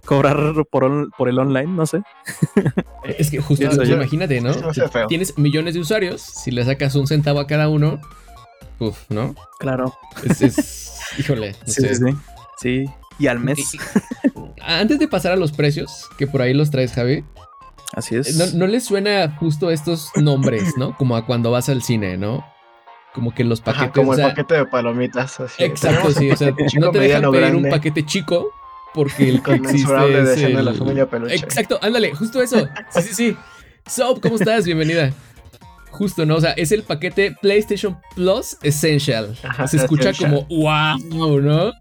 cobrar 0.04 0.36
por, 0.70 0.84
on- 0.84 1.10
por 1.16 1.28
el 1.28 1.38
online, 1.38 1.66
no 1.72 1.86
sé. 1.86 2.02
Es 3.18 3.30
que 3.30 3.38
justo 3.40 3.62
Pienso 3.68 3.82
yo. 3.84 3.96
imagínate, 3.96 4.40
¿no? 4.40 4.52
Tienes 5.08 5.36
millones 5.38 5.74
de 5.74 5.80
usuarios, 5.80 6.20
si 6.22 6.50
le 6.50 6.64
sacas 6.64 6.94
un 6.94 7.06
centavo 7.06 7.40
a 7.40 7.46
cada 7.46 7.68
uno, 7.68 8.00
uf, 8.78 8.98
¿no? 9.10 9.34
Claro. 9.58 9.92
Es, 10.24 10.40
es- 10.42 11.00
híjole, 11.18 11.52
no 11.52 11.72
Sí, 11.72 11.80
sé. 11.82 11.94
sí, 11.94 12.02
sí. 12.06 12.16
Sí. 12.58 12.84
Y 13.18 13.26
al 13.26 13.40
mes. 13.40 13.58
Antes 14.60 14.98
de 14.98 15.08
pasar 15.08 15.32
a 15.32 15.36
los 15.36 15.52
precios, 15.52 16.08
que 16.18 16.26
por 16.26 16.42
ahí 16.42 16.54
los 16.54 16.70
traes, 16.70 16.92
Javi, 16.92 17.24
Así 17.94 18.16
es. 18.16 18.36
¿no, 18.36 18.58
no 18.58 18.66
les 18.66 18.84
suena 18.84 19.36
justo 19.38 19.70
estos 19.70 20.10
nombres, 20.16 20.76
¿no? 20.78 20.96
Como 20.96 21.14
a 21.16 21.26
cuando 21.26 21.50
vas 21.50 21.68
al 21.68 21.82
cine, 21.82 22.16
¿no? 22.16 22.44
Como 23.14 23.34
que 23.34 23.44
los 23.44 23.60
Ajá, 23.60 23.72
paquetes. 23.72 23.92
como 23.94 24.10
o 24.10 24.14
el 24.14 24.20
sea, 24.20 24.28
paquete 24.30 24.54
de 24.54 24.66
palomitas. 24.66 25.38
así. 25.40 25.62
Exacto, 25.62 26.10
sí. 26.12 26.30
O 26.30 26.36
sea, 26.36 26.48
un 26.58 26.80
no 26.80 26.90
te 26.90 26.98
dejan 27.00 27.22
pedir 27.22 27.26
un 27.26 27.32
grande, 27.32 27.70
paquete 27.70 28.04
chico 28.06 28.50
porque 28.94 29.28
el 29.28 29.42
que 29.42 29.52
existe 29.54 30.20
es 30.20 30.36
de 30.36 30.44
el... 30.46 30.64
la 30.64 30.74
familia 30.74 31.06
peluche. 31.06 31.34
Exacto, 31.34 31.78
ándale, 31.82 32.14
justo 32.14 32.42
eso. 32.42 32.66
Sí, 32.90 33.02
sí, 33.02 33.14
sí. 33.14 33.36
Soap, 33.86 34.20
¿cómo 34.20 34.36
estás? 34.36 34.64
Bienvenida. 34.64 35.12
Justo, 35.90 36.24
¿no? 36.24 36.36
O 36.36 36.40
sea, 36.40 36.52
es 36.52 36.72
el 36.72 36.84
paquete 36.84 37.36
PlayStation 37.42 37.98
Plus 38.14 38.56
Essential. 38.62 39.36
Ajá, 39.42 39.66
Se 39.66 39.76
escucha 39.76 40.10
Essential. 40.10 40.46
como 40.46 40.62
wow, 40.62 41.40
¿no? 41.40 41.72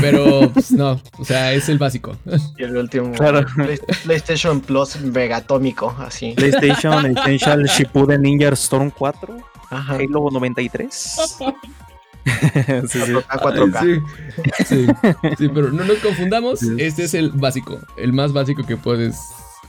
Pero, 0.00 0.50
pues 0.52 0.72
no, 0.72 1.00
o 1.18 1.24
sea, 1.24 1.52
es 1.52 1.68
el 1.68 1.78
básico. 1.78 2.16
Y 2.58 2.64
el 2.64 2.76
último. 2.76 3.12
Claro. 3.12 3.44
Play- 3.56 3.78
PlayStation 4.04 4.60
Plus 4.60 5.00
Megatómico, 5.00 5.94
así. 5.98 6.32
PlayStation 6.36 7.06
Essential 7.16 7.64
Shippuden 7.66 8.22
Ninja 8.22 8.48
Storm 8.50 8.90
4, 8.90 9.36
Ajá. 9.70 9.94
Halo 9.94 10.28
93. 10.30 10.94
sí, 12.24 12.98
sí. 13.00 13.12
4K, 13.12 13.26
4K. 13.28 13.80
Sí, 14.56 14.64
sí, 14.64 14.86
sí, 15.38 15.48
pero 15.48 15.70
no 15.70 15.84
nos 15.84 15.98
confundamos. 15.98 16.60
Sí. 16.60 16.74
Este 16.78 17.04
es 17.04 17.14
el 17.14 17.30
básico, 17.30 17.78
el 17.96 18.12
más 18.12 18.32
básico 18.32 18.64
que 18.64 18.76
puedes 18.76 19.16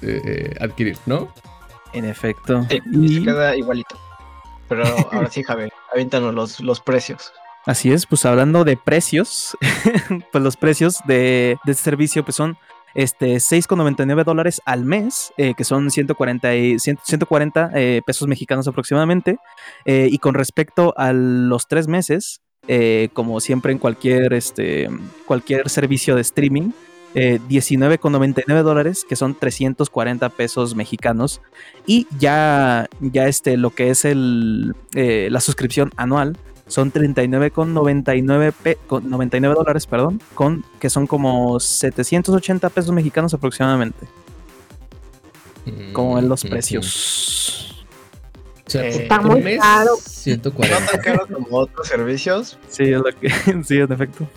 eh, 0.02 0.22
eh, 0.26 0.56
adquirir, 0.62 0.98
¿no? 1.06 1.34
En 1.94 2.06
efecto. 2.06 2.66
Sí, 2.70 2.80
y 2.92 3.16
se 3.16 3.24
queda 3.24 3.56
igualito. 3.56 3.98
Pero 4.68 4.84
ahora 5.12 5.30
sí, 5.30 5.44
Javi, 5.44 5.70
aviéntanos 5.94 6.34
los, 6.34 6.60
los 6.60 6.80
precios. 6.82 7.32
Así 7.66 7.92
es, 7.92 8.06
pues 8.06 8.26
hablando 8.26 8.64
de 8.64 8.78
precios, 8.78 9.58
pues 10.32 10.44
los 10.44 10.58
precios 10.58 11.00
de, 11.06 11.58
este 11.66 11.74
servicio 11.74 12.24
pues 12.24 12.36
son 12.36 12.58
este 12.94 13.36
6,99 13.36 14.24
dólares 14.24 14.62
al 14.66 14.86
mes, 14.86 15.34
eh, 15.38 15.54
que 15.56 15.66
son 15.66 15.92
140, 15.92 16.56
y- 16.56 16.80
100 16.80 17.00
140 17.04 17.72
eh, 17.76 18.02
pesos 18.06 18.28
mexicanos 18.28 18.68
aproximadamente. 18.68 19.38
Eh, 19.84 20.08
y 20.10 20.18
con 20.20 20.34
respecto 20.34 20.94
a 20.98 21.12
los 21.12 21.68
tres 21.68 21.88
meses, 21.88 22.42
como 23.14 23.40
siempre 23.42 23.74
en 23.74 23.78
cualquier, 23.78 24.34
este, 24.34 24.90
cualquier 25.26 25.70
servicio 25.70 26.16
de 26.16 26.22
streaming, 26.22 26.72
eh, 27.14 27.40
19,99 27.48 28.64
dólares, 28.64 29.06
que 29.08 29.16
son 29.16 29.36
340 29.36 30.30
pesos 30.30 30.74
mexicanos. 30.74 31.42
Y 31.86 32.08
ya, 32.18 32.88
ya 33.02 33.28
este, 33.28 33.58
lo 33.58 33.70
que 33.70 33.90
es 33.92 34.04
el, 34.04 34.74
la 34.94 35.42
suscripción 35.42 35.92
anual 35.98 36.38
son 36.68 36.92
39,99 36.92 38.52
pe- 38.52 38.78
con 38.88 39.10
99 39.10 39.56
dólares, 39.56 39.86
perdón, 39.88 40.22
con, 40.34 40.66
que 40.80 40.90
son 40.90 41.06
como 41.08 41.60
780 41.60 42.70
pesos 42.70 42.92
mexicanos 42.92 43.34
aproximadamente, 43.34 44.08
como 45.94 46.18
en 46.20 46.28
los 46.30 46.44
Ujú. 46.44 46.52
precios. 46.52 47.86
O 48.68 48.70
sea, 48.70 48.84
Eh, 48.88 48.92
por- 48.94 49.02
Está 49.04 49.22
muy 49.22 49.42
mes, 49.42 49.60
caro. 49.62 49.92
140. 50.02 50.80
No 50.80 50.86
tan 50.92 51.02
caro 51.02 51.28
como 51.32 51.58
otros 51.58 51.88
servicios, 51.88 52.58
Sí, 52.68 52.84
es 52.86 52.98
lo 52.98 53.04
que, 53.20 53.30
sí, 53.64 53.78
en 53.78 53.92
efecto. 53.92 54.28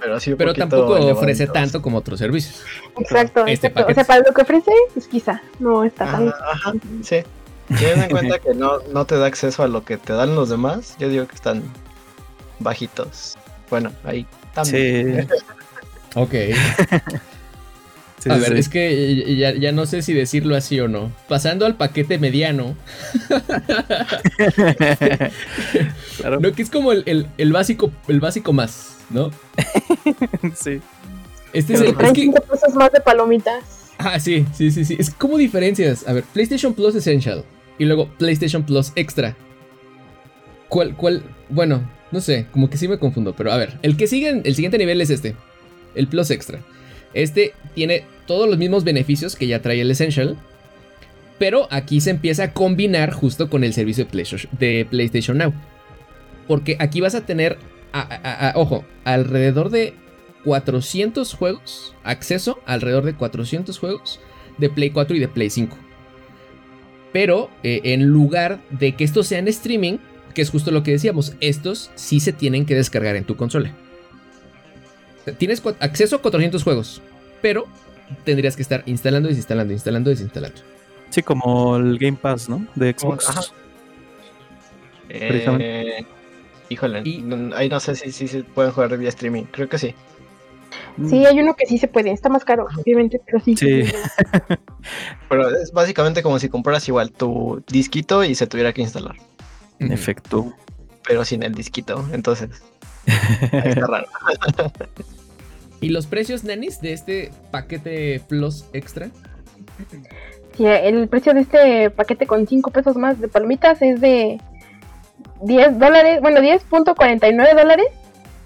pero 0.00 0.18
sí 0.20 0.34
Pero 0.34 0.54
tampoco 0.54 0.94
ofrece 1.10 1.46
tanto 1.46 1.82
como 1.82 1.98
otros 1.98 2.18
servicios. 2.18 2.62
Exacto, 2.98 3.44
Este 3.46 3.66
exacto. 3.68 3.90
O 3.90 3.94
sea, 3.94 4.04
para 4.04 4.22
lo 4.26 4.32
que 4.32 4.40
ofrece, 4.42 4.70
pues 4.94 5.06
quizá 5.06 5.42
no 5.58 5.84
está 5.84 6.06
tan. 6.10 6.28
Ajá, 6.28 6.44
ajá, 6.52 6.72
sí. 7.02 7.16
Teniendo 7.68 8.04
en 8.04 8.10
cuenta 8.10 8.38
que 8.38 8.54
no, 8.54 8.78
no 8.92 9.04
te 9.04 9.16
da 9.16 9.26
acceso 9.26 9.62
a 9.62 9.68
lo 9.68 9.84
que 9.84 9.96
te 9.96 10.12
dan 10.12 10.34
los 10.34 10.48
demás, 10.50 10.96
yo 10.98 11.08
digo 11.08 11.26
que 11.26 11.34
están 11.34 11.62
bajitos. 12.58 13.36
Bueno, 13.70 13.92
ahí 14.04 14.26
también. 14.54 15.28
Sí. 15.28 15.36
Ok. 16.16 16.30
sí, 18.20 18.30
a 18.30 18.36
ver, 18.36 18.52
sí. 18.52 18.58
es 18.58 18.68
que 18.68 19.34
ya, 19.36 19.52
ya 19.52 19.72
no 19.72 19.84
sé 19.84 20.00
si 20.00 20.12
decirlo 20.12 20.54
así 20.54 20.78
o 20.78 20.86
no. 20.86 21.10
Pasando 21.28 21.66
al 21.66 21.74
paquete 21.74 22.18
mediano, 22.20 22.76
claro. 26.16 26.38
no 26.40 26.52
que 26.52 26.62
es 26.62 26.70
como 26.70 26.92
el, 26.92 27.02
el- 27.06 27.26
el 27.36 27.52
básico, 27.52 27.90
el 28.08 28.20
básico 28.20 28.52
más, 28.52 28.96
¿no? 29.10 29.30
sí. 30.54 30.80
Este 31.52 31.74
es 31.74 31.80
el. 31.80 31.88
Es 31.88 32.12
que, 32.12 32.22
5 32.22 32.40
pesos 32.42 32.74
más 32.74 32.92
de 32.92 33.00
palomitas. 33.00 33.83
Ah, 33.98 34.18
sí, 34.18 34.44
sí, 34.52 34.70
sí, 34.70 34.84
sí. 34.84 34.96
Es 34.98 35.10
como 35.10 35.38
diferencias. 35.38 36.06
A 36.06 36.12
ver, 36.12 36.24
PlayStation 36.24 36.74
Plus 36.74 36.94
Essential 36.94 37.44
y 37.78 37.84
luego 37.84 38.08
PlayStation 38.18 38.64
Plus 38.64 38.92
Extra. 38.96 39.36
¿Cuál, 40.68 40.96
cuál? 40.96 41.22
Bueno, 41.48 41.88
no 42.10 42.20
sé, 42.20 42.46
como 42.52 42.70
que 42.70 42.76
sí 42.76 42.88
me 42.88 42.98
confundo, 42.98 43.34
pero 43.36 43.52
a 43.52 43.56
ver, 43.56 43.78
el 43.82 43.96
que 43.96 44.06
sigue, 44.06 44.42
el 44.44 44.54
siguiente 44.54 44.78
nivel 44.78 45.00
es 45.00 45.10
este, 45.10 45.34
el 45.94 46.08
Plus 46.08 46.30
Extra. 46.30 46.60
Este 47.12 47.54
tiene 47.74 48.04
todos 48.26 48.48
los 48.48 48.58
mismos 48.58 48.84
beneficios 48.84 49.36
que 49.36 49.46
ya 49.46 49.62
trae 49.62 49.80
el 49.80 49.90
Essential, 49.90 50.36
pero 51.38 51.68
aquí 51.70 52.00
se 52.00 52.10
empieza 52.10 52.44
a 52.44 52.52
combinar 52.52 53.12
justo 53.12 53.50
con 53.50 53.64
el 53.64 53.72
servicio 53.72 54.06
de 54.58 54.86
PlayStation, 54.88 55.38
Now. 55.38 55.52
Porque 56.46 56.76
aquí 56.78 57.00
vas 57.00 57.14
a 57.14 57.24
tener, 57.24 57.58
ojo, 58.54 58.84
alrededor 59.04 59.70
de 59.70 59.94
400 60.44 61.34
juegos, 61.34 61.94
acceso 62.04 62.58
a 62.66 62.74
alrededor 62.74 63.04
de 63.04 63.14
400 63.14 63.78
juegos 63.78 64.20
de 64.58 64.68
Play 64.70 64.90
4 64.90 65.16
y 65.16 65.20
de 65.20 65.28
Play 65.28 65.50
5. 65.50 65.76
Pero 67.12 67.50
eh, 67.62 67.80
en 67.84 68.06
lugar 68.06 68.60
de 68.70 68.94
que 68.96 69.04
estos 69.04 69.26
sean 69.28 69.46
streaming, 69.48 69.98
que 70.34 70.42
es 70.42 70.50
justo 70.50 70.70
lo 70.70 70.82
que 70.82 70.90
decíamos, 70.90 71.34
estos 71.40 71.90
sí 71.94 72.20
se 72.20 72.32
tienen 72.32 72.66
que 72.66 72.74
descargar 72.74 73.16
en 73.16 73.24
tu 73.24 73.36
consola. 73.36 73.72
Tienes 75.38 75.62
acceso 75.80 76.16
a 76.16 76.22
400 76.22 76.62
juegos, 76.62 77.00
pero 77.40 77.66
tendrías 78.24 78.56
que 78.56 78.62
estar 78.62 78.82
instalando, 78.86 79.28
desinstalando, 79.28 79.72
instalando, 79.72 80.10
desinstalando. 80.10 80.60
Sí, 81.10 81.22
como 81.22 81.76
el 81.76 81.98
Game 81.98 82.18
Pass, 82.20 82.48
¿no? 82.48 82.66
De 82.74 82.92
Xbox. 82.98 83.28
Ajá. 83.30 83.40
Eh, 85.08 86.04
híjole, 86.68 87.02
Y- 87.04 87.18
no- 87.18 87.54
ahí 87.54 87.68
no 87.68 87.78
sé 87.80 87.94
si, 87.94 88.10
si 88.10 88.26
se 88.26 88.42
pueden 88.42 88.72
jugar 88.72 88.96
vía 88.98 89.08
streaming. 89.10 89.44
Creo 89.44 89.68
que 89.68 89.78
sí. 89.78 89.94
Sí, 91.08 91.26
hay 91.26 91.40
uno 91.40 91.54
que 91.54 91.66
sí 91.66 91.78
se 91.78 91.88
puede. 91.88 92.10
Está 92.10 92.28
más 92.28 92.44
caro, 92.44 92.66
obviamente, 92.78 93.20
pero 93.24 93.40
sí. 93.40 93.56
Sí. 93.56 93.84
Pero 95.28 95.48
es 95.56 95.72
básicamente 95.72 96.22
como 96.22 96.38
si 96.38 96.48
compraras 96.48 96.86
igual 96.88 97.10
tu 97.10 97.62
disquito 97.66 98.22
y 98.22 98.34
se 98.34 98.46
tuviera 98.46 98.72
que 98.72 98.82
instalar. 98.82 99.16
En 99.78 99.92
efecto. 99.92 100.52
Pero 101.06 101.24
sin 101.24 101.42
el 101.42 101.54
disquito. 101.54 102.04
Entonces, 102.12 102.50
ahí 103.52 103.70
está 103.70 103.86
raro. 103.86 104.06
¿Y 105.80 105.88
los 105.88 106.06
precios, 106.06 106.44
nanis, 106.44 106.80
de 106.80 106.92
este 106.92 107.30
paquete 107.50 108.20
Plus 108.28 108.64
Extra? 108.72 109.10
Sí, 110.56 110.64
el 110.66 111.08
precio 111.08 111.34
de 111.34 111.40
este 111.40 111.90
paquete 111.90 112.26
con 112.26 112.46
5 112.46 112.70
pesos 112.70 112.96
más 112.96 113.20
de 113.20 113.28
palomitas 113.28 113.82
es 113.82 114.00
de 114.00 114.40
10 115.42 115.78
dólares, 115.78 116.20
bueno, 116.20 116.40
10.49 116.40 117.54
dólares 117.54 117.86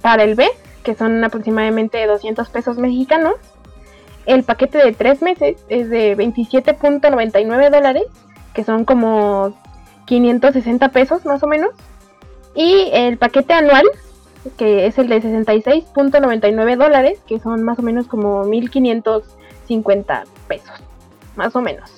para 0.00 0.24
el 0.24 0.34
B, 0.34 0.48
que 0.88 0.94
son 0.94 1.22
aproximadamente 1.22 2.06
200 2.06 2.48
pesos 2.48 2.78
mexicanos. 2.78 3.34
El 4.24 4.42
paquete 4.42 4.78
de 4.78 4.94
3 4.94 5.20
meses 5.20 5.58
es 5.68 5.90
de 5.90 6.16
27.99 6.16 7.70
dólares, 7.70 8.04
que 8.54 8.64
son 8.64 8.86
como 8.86 9.54
560 10.06 10.88
pesos 10.88 11.26
más 11.26 11.42
o 11.42 11.46
menos. 11.46 11.72
Y 12.54 12.88
el 12.94 13.18
paquete 13.18 13.52
anual, 13.52 13.84
que 14.56 14.86
es 14.86 14.96
el 14.96 15.10
de 15.10 15.20
66.99 15.22 16.76
dólares, 16.78 17.20
que 17.26 17.38
son 17.38 17.64
más 17.64 17.78
o 17.78 17.82
menos 17.82 18.06
como 18.06 18.44
1550 18.44 20.24
pesos, 20.48 20.72
más 21.36 21.54
o 21.54 21.60
menos. 21.60 21.90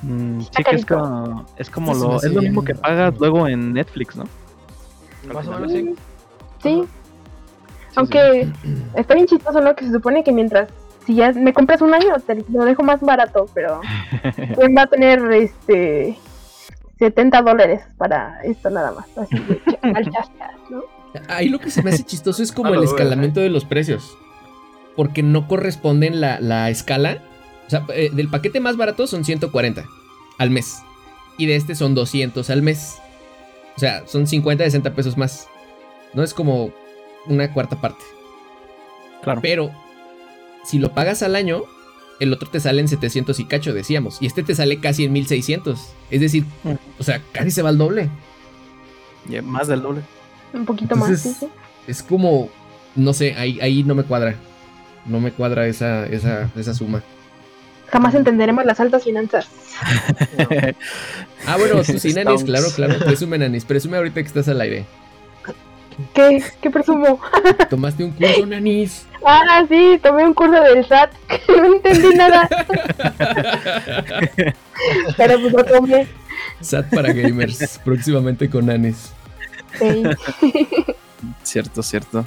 Mm, 0.00 0.40
sí, 0.40 0.64
que 0.64 0.76
es 0.76 0.86
como, 0.86 1.44
es 1.58 1.68
como 1.68 1.92
lo, 1.92 2.16
es 2.16 2.32
lo 2.32 2.40
mismo 2.40 2.64
que 2.64 2.74
pagas 2.74 3.12
luego 3.18 3.46
en 3.48 3.74
Netflix, 3.74 4.16
¿no? 4.16 4.24
Más 5.30 5.46
o 5.46 5.52
menos 5.52 5.72
sí. 5.72 5.94
Sí. 6.62 6.88
Aunque 7.96 8.48
está 8.94 9.14
bien 9.14 9.26
chistoso, 9.26 9.60
¿no? 9.60 9.74
Que 9.74 9.86
se 9.86 9.92
supone 9.92 10.24
que 10.24 10.32
mientras, 10.32 10.68
si 11.06 11.14
ya 11.14 11.32
me 11.32 11.52
compras 11.52 11.82
un 11.82 11.94
año, 11.94 12.14
te 12.26 12.44
lo 12.50 12.64
dejo 12.64 12.82
más 12.82 13.00
barato, 13.00 13.46
pero 13.54 13.80
¿quién 14.54 14.74
va 14.76 14.82
a 14.82 14.86
tener 14.86 15.20
este 15.32 16.16
70 16.98 17.42
dólares 17.42 17.82
para 17.98 18.40
esto 18.44 18.70
nada 18.70 18.92
más? 18.92 19.06
Así 19.18 19.38
de 19.38 19.60
chascas, 20.10 20.52
¿no? 20.70 20.82
Ahí 21.28 21.48
lo 21.48 21.58
que 21.58 21.70
se 21.70 21.82
me 21.82 21.90
hace 21.90 22.04
chistoso 22.04 22.42
es 22.42 22.52
como 22.52 22.74
el 22.74 22.82
escalamiento 22.82 23.40
de 23.40 23.50
los 23.50 23.64
precios. 23.64 24.16
Porque 24.96 25.22
no 25.22 25.48
corresponden 25.48 26.20
la, 26.20 26.40
la 26.40 26.68
escala. 26.70 27.18
O 27.66 27.70
sea, 27.70 27.86
eh, 27.94 28.10
del 28.12 28.28
paquete 28.28 28.60
más 28.60 28.76
barato 28.76 29.06
son 29.06 29.24
140 29.24 29.84
al 30.38 30.50
mes. 30.50 30.82
Y 31.38 31.46
de 31.46 31.56
este 31.56 31.74
son 31.74 31.94
200 31.94 32.48
al 32.50 32.62
mes. 32.62 32.98
O 33.76 33.80
sea, 33.80 34.06
son 34.06 34.26
50, 34.26 34.64
60 34.64 34.94
pesos 34.94 35.16
más. 35.16 35.48
No 36.12 36.22
es 36.22 36.34
como 36.34 36.72
una 37.26 37.52
cuarta 37.52 37.80
parte. 37.80 38.04
Claro. 39.22 39.40
Pero 39.42 39.70
si 40.64 40.78
lo 40.78 40.92
pagas 40.92 41.22
al 41.22 41.36
año, 41.36 41.62
el 42.20 42.32
otro 42.32 42.48
te 42.50 42.60
sale 42.60 42.80
en 42.80 42.88
700 42.88 43.38
y 43.40 43.44
cacho, 43.44 43.72
decíamos. 43.72 44.18
Y 44.20 44.26
este 44.26 44.42
te 44.42 44.54
sale 44.54 44.78
casi 44.80 45.04
en 45.04 45.12
1600. 45.12 45.80
Es 46.10 46.20
decir, 46.20 46.44
Mm. 46.64 46.72
o 46.98 47.02
sea, 47.04 47.20
casi 47.32 47.50
se 47.50 47.62
va 47.62 47.68
al 47.70 47.78
doble. 47.78 48.08
Más 49.44 49.68
del 49.68 49.82
doble. 49.82 50.02
Un 50.52 50.64
poquito 50.66 50.96
más. 50.96 51.08
Entonces- 51.08 51.36
sí, 51.38 51.46
sí. 51.46 51.52
Es 51.86 52.02
como, 52.02 52.48
no 52.96 53.12
sé, 53.12 53.34
ahí, 53.36 53.58
ahí 53.60 53.82
no 53.84 53.94
me 53.94 54.02
cuadra. 54.04 54.34
No 55.06 55.18
me 55.20 55.32
cuadra 55.32 55.66
esa, 55.66 56.06
esa, 56.06 56.50
esa 56.56 56.74
suma. 56.74 57.02
Jamás 57.90 58.14
entenderemos 58.14 58.64
las 58.64 58.78
altas 58.80 59.04
finanzas. 59.04 59.48
Ah, 61.46 61.56
bueno, 61.58 61.82
tú 61.82 61.98
sí, 61.98 62.12
Nanis, 62.12 62.42
Estamos- 62.42 62.44
claro, 62.44 62.66
claro. 62.74 62.98
Presume, 63.04 63.36
Nanis. 63.38 63.64
Presume 63.64 63.96
ahorita 63.96 64.20
que 64.22 64.26
estás 64.28 64.46
al 64.48 64.60
aire. 64.60 64.84
¿Qué? 66.14 66.42
¿Qué 66.60 66.70
presumo? 66.70 67.20
Tomaste 67.70 68.04
un 68.04 68.10
curso, 68.12 68.46
Nanis. 68.46 69.06
Ah, 69.24 69.64
sí, 69.68 69.98
tomé 70.02 70.24
un 70.24 70.34
curso 70.34 70.60
del 70.60 70.84
SAT. 70.86 71.12
no 71.48 71.64
entendí 71.76 72.14
nada. 72.16 72.48
pero 75.16 75.40
pues 75.40 75.52
lo 75.52 75.64
tomé. 75.64 76.06
SAT 76.60 76.94
para 76.94 77.12
gamers. 77.12 77.78
próximamente 77.84 78.48
con 78.48 78.66
Nanis. 78.66 79.12
Sí. 79.78 80.02
Cierto, 81.42 81.82
cierto. 81.82 82.24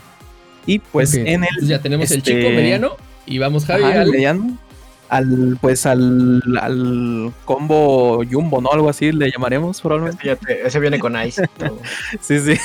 Y 0.65 0.79
pues 0.79 1.13
en 1.13 1.43
el 1.43 1.67
ya 1.67 1.79
tenemos 1.79 2.09
el 2.11 2.19
este- 2.19 2.31
chico 2.37 2.49
mediano. 2.49 2.95
Y 3.27 3.39
vamos, 3.39 3.65
Javi, 3.65 3.83
Ajá, 3.83 4.01
al- 4.01 4.11
mediano, 4.11 4.57
al 5.09 5.57
pues 5.61 5.85
al, 5.85 6.41
al 6.59 7.31
combo 7.45 8.23
jumbo, 8.29 8.61
¿no? 8.61 8.71
Algo 8.71 8.89
así 8.89 9.11
le 9.11 9.31
llamaremos 9.31 9.81
probablemente. 9.81 10.21
Fíjate, 10.21 10.67
ese 10.67 10.79
viene 10.79 10.99
con 10.99 11.15
ice. 11.21 11.47
Sí, 12.21 12.39
sí. 12.39 12.57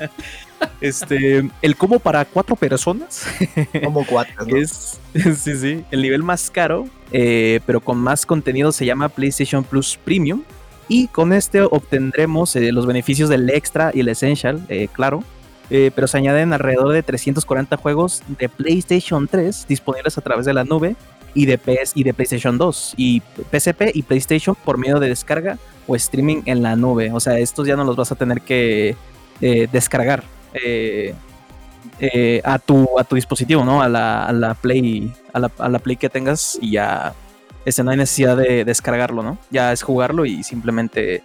este, 0.80 1.48
el 1.62 1.76
combo 1.76 1.98
para 1.98 2.24
cuatro 2.24 2.56
personas 2.56 3.26
Como 3.84 4.04
cuates, 4.06 4.34
¿no? 4.46 4.56
es, 4.56 5.00
sí, 5.14 5.56
sí, 5.56 5.84
el 5.90 6.02
nivel 6.02 6.22
más 6.22 6.50
caro, 6.50 6.88
eh, 7.12 7.60
pero 7.66 7.80
con 7.80 7.98
más 7.98 8.26
contenido 8.26 8.72
se 8.72 8.86
llama 8.86 9.08
PlayStation 9.08 9.64
Plus 9.64 9.98
Premium. 10.02 10.42
Y 10.88 11.08
con 11.08 11.32
este 11.32 11.62
obtendremos 11.62 12.54
eh, 12.54 12.70
los 12.70 12.86
beneficios 12.86 13.28
del 13.28 13.50
Extra 13.50 13.90
y 13.92 14.00
el 14.00 14.08
Essential, 14.08 14.64
eh, 14.68 14.88
claro. 14.92 15.24
Eh, 15.68 15.90
pero 15.94 16.06
se 16.06 16.18
añaden 16.18 16.52
alrededor 16.52 16.92
de 16.92 17.02
340 17.02 17.76
juegos 17.76 18.22
de 18.38 18.48
PlayStation 18.48 19.26
3 19.26 19.66
disponibles 19.68 20.16
a 20.16 20.20
través 20.20 20.46
de 20.46 20.54
la 20.54 20.62
nube 20.62 20.94
y 21.36 21.46
de 21.46 21.58
PS 21.58 21.92
y 21.94 22.02
de 22.02 22.14
PlayStation 22.14 22.56
2 22.56 22.94
y 22.96 23.22
PSP 23.52 23.90
y 23.94 24.02
PlayStation 24.02 24.56
por 24.64 24.78
medio 24.78 24.98
de 24.98 25.10
descarga 25.10 25.58
o 25.86 25.94
streaming 25.94 26.42
en 26.46 26.62
la 26.62 26.74
nube. 26.74 27.12
O 27.12 27.20
sea, 27.20 27.38
estos 27.38 27.66
ya 27.68 27.76
no 27.76 27.84
los 27.84 27.94
vas 27.94 28.10
a 28.10 28.14
tener 28.16 28.40
que 28.40 28.96
eh, 29.40 29.68
descargar 29.70 30.24
eh, 30.54 31.14
eh, 32.00 32.40
a, 32.42 32.58
tu, 32.58 32.98
a 32.98 33.04
tu 33.04 33.16
dispositivo, 33.16 33.64
¿no? 33.64 33.82
A 33.82 33.88
la, 33.88 34.24
a 34.24 34.32
la 34.32 34.54
Play, 34.54 35.12
a 35.34 35.38
la, 35.38 35.52
a 35.58 35.68
la 35.68 35.78
Play 35.78 35.96
que 35.96 36.08
tengas 36.08 36.58
y 36.60 36.72
ya 36.72 37.14
este, 37.66 37.84
no 37.84 37.90
hay 37.90 37.98
necesidad 37.98 38.36
de 38.36 38.64
descargarlo, 38.64 39.22
¿no? 39.22 39.38
Ya 39.50 39.72
es 39.72 39.82
jugarlo 39.82 40.24
y 40.24 40.42
simplemente 40.42 41.22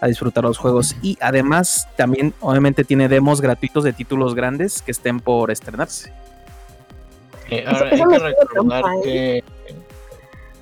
a 0.00 0.08
disfrutar 0.08 0.42
los 0.42 0.58
juegos. 0.58 0.96
Y 1.02 1.16
además 1.20 1.86
también 1.96 2.34
obviamente 2.40 2.82
tiene 2.82 3.08
demos 3.08 3.40
gratuitos 3.40 3.84
de 3.84 3.92
títulos 3.92 4.34
grandes 4.34 4.82
que 4.82 4.90
estén 4.90 5.20
por 5.20 5.52
estrenarse. 5.52 6.12
Eh, 7.52 7.64
ahora 7.66 7.90
eso 7.90 8.04
hay 8.04 8.18
que 8.18 8.18
recordar 8.18 8.84
que 9.02 9.44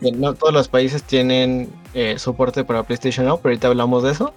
no 0.00 0.34
todos 0.34 0.52
los 0.52 0.66
países 0.66 1.04
tienen 1.04 1.72
eh, 1.94 2.18
soporte 2.18 2.64
para 2.64 2.82
PlayStation 2.82 3.26
Now, 3.26 3.38
pero 3.38 3.50
ahorita 3.50 3.68
hablamos 3.68 4.02
de 4.02 4.10
eso. 4.10 4.34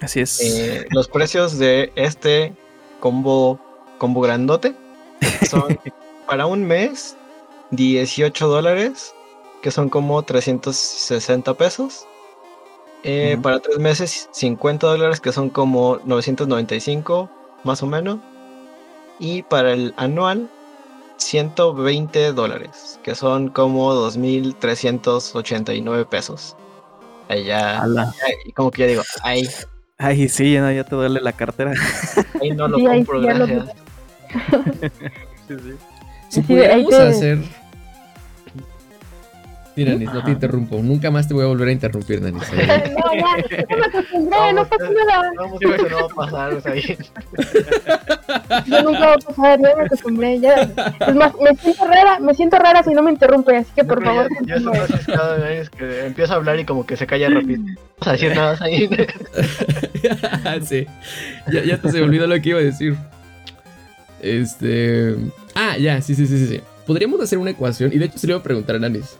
Así 0.00 0.20
es. 0.20 0.40
Eh, 0.40 0.86
los 0.90 1.08
precios 1.08 1.58
de 1.58 1.92
este 1.96 2.54
combo, 3.00 3.58
combo 3.98 4.20
grandote 4.20 4.76
son 5.50 5.80
para 6.28 6.46
un 6.46 6.64
mes 6.64 7.16
18 7.72 8.46
dólares, 8.46 9.12
que 9.60 9.72
son 9.72 9.88
como 9.88 10.22
360 10.22 11.54
pesos. 11.54 12.06
Eh. 13.02 13.36
Para 13.42 13.58
tres 13.58 13.78
meses 13.78 14.28
50 14.30 14.86
dólares, 14.86 15.20
que 15.20 15.32
son 15.32 15.50
como 15.50 15.98
995 16.04 17.28
más 17.64 17.82
o 17.82 17.86
menos. 17.86 18.20
Y 19.18 19.42
para 19.42 19.72
el 19.72 19.92
anual 19.96 20.48
120 21.16 22.32
dólares, 22.32 23.00
que 23.02 23.14
son 23.14 23.48
como 23.48 23.92
2.389 23.94 26.04
pesos. 26.06 26.56
Ahí 27.28 27.44
ya, 27.44 27.84
ya- 27.94 28.12
como 28.54 28.70
que 28.70 28.82
ya 28.82 28.88
digo, 28.88 29.02
ahí, 29.22 29.48
Ay, 29.98 30.28
sí, 30.28 30.52
ya, 30.52 30.70
ya 30.72 30.84
te 30.84 30.94
duele 30.94 31.20
la 31.20 31.32
cartera. 31.32 31.72
ahí 32.42 32.50
no 32.50 32.68
lo 32.68 32.78
Sí, 32.78 32.84
compro, 32.86 33.20
sí 33.20 33.26
ya 33.26 33.34
lo 33.34 33.46
gracias. 33.46 33.76
Si 36.28 36.42
Sí, 36.42 36.44
ahí 36.54 36.84
pudiéramos 36.84 36.94
hacer. 36.94 37.38
Mira, 39.76 39.92
Nanis, 39.92 40.10
no 40.12 40.24
te 40.24 40.30
interrumpo. 40.30 40.82
Nunca 40.82 41.10
más 41.10 41.28
te 41.28 41.34
voy 41.34 41.44
a 41.44 41.48
volver 41.48 41.68
a 41.68 41.72
interrumpir, 41.72 42.22
Nanis. 42.22 42.42
No, 42.96 43.14
ya, 43.14 43.66
ya 43.68 43.76
me 43.76 43.86
acostumbré, 43.86 44.52
no 44.54 44.66
pasa 44.66 44.90
nada. 45.06 45.32
Vamos, 45.36 45.60
eso 45.60 45.88
no 45.88 45.96
va 45.96 46.04
a 46.04 46.08
pasar, 46.08 46.54
o 46.54 46.60
sea, 46.62 46.74
Yo 48.66 48.82
nunca 48.82 49.06
va 49.06 49.14
a 49.14 49.18
pasar, 49.18 49.60
ya 49.60 49.76
me 49.76 49.84
acostumbré, 49.84 50.40
ya. 50.40 50.54
Es 51.06 51.14
más, 51.14 51.32
me 51.40 51.54
siento 51.56 51.84
rara, 51.86 52.18
me 52.20 52.34
siento 52.34 52.58
rara 52.58 52.82
si 52.82 52.94
no 52.94 53.02
me 53.02 53.10
interrumpe, 53.10 53.56
así 53.56 53.70
que 53.76 53.84
por 53.84 54.02
favor. 54.02 54.28
Yo, 54.40 54.46
yo 54.46 54.56
eso 54.56 54.72
no 55.14 55.42
vez 55.42 55.68
que 55.70 56.06
empieza 56.06 56.32
a 56.32 56.36
hablar 56.36 56.58
y 56.58 56.64
como 56.64 56.86
que 56.86 56.96
se 56.96 57.06
calla 57.06 57.28
rápido. 57.28 57.62
Vamos 57.62 58.06
a 58.06 58.12
decir 58.12 58.34
nada 58.34 58.52
más 58.52 58.62
ahí. 58.62 58.88
sí. 60.64 60.86
Ya, 61.52 61.64
ya 61.64 61.78
te 61.78 61.90
se 61.90 61.98
me 61.98 62.04
olvidó 62.04 62.26
lo 62.26 62.40
que 62.40 62.48
iba 62.48 62.60
a 62.60 62.62
decir. 62.62 62.96
Este. 64.20 65.16
Ah, 65.54 65.76
ya, 65.76 66.00
sí, 66.00 66.14
sí, 66.14 66.26
sí, 66.26 66.38
sí, 66.38 66.46
sí. 66.46 66.60
Podríamos 66.86 67.20
hacer 67.20 67.38
una 67.38 67.50
ecuación. 67.50 67.92
Y 67.92 67.98
de 67.98 68.06
hecho 68.06 68.18
se 68.18 68.26
le 68.26 68.32
iba 68.32 68.40
a 68.40 68.42
preguntar 68.42 68.76
a 68.76 68.78
Nanis. 68.78 69.18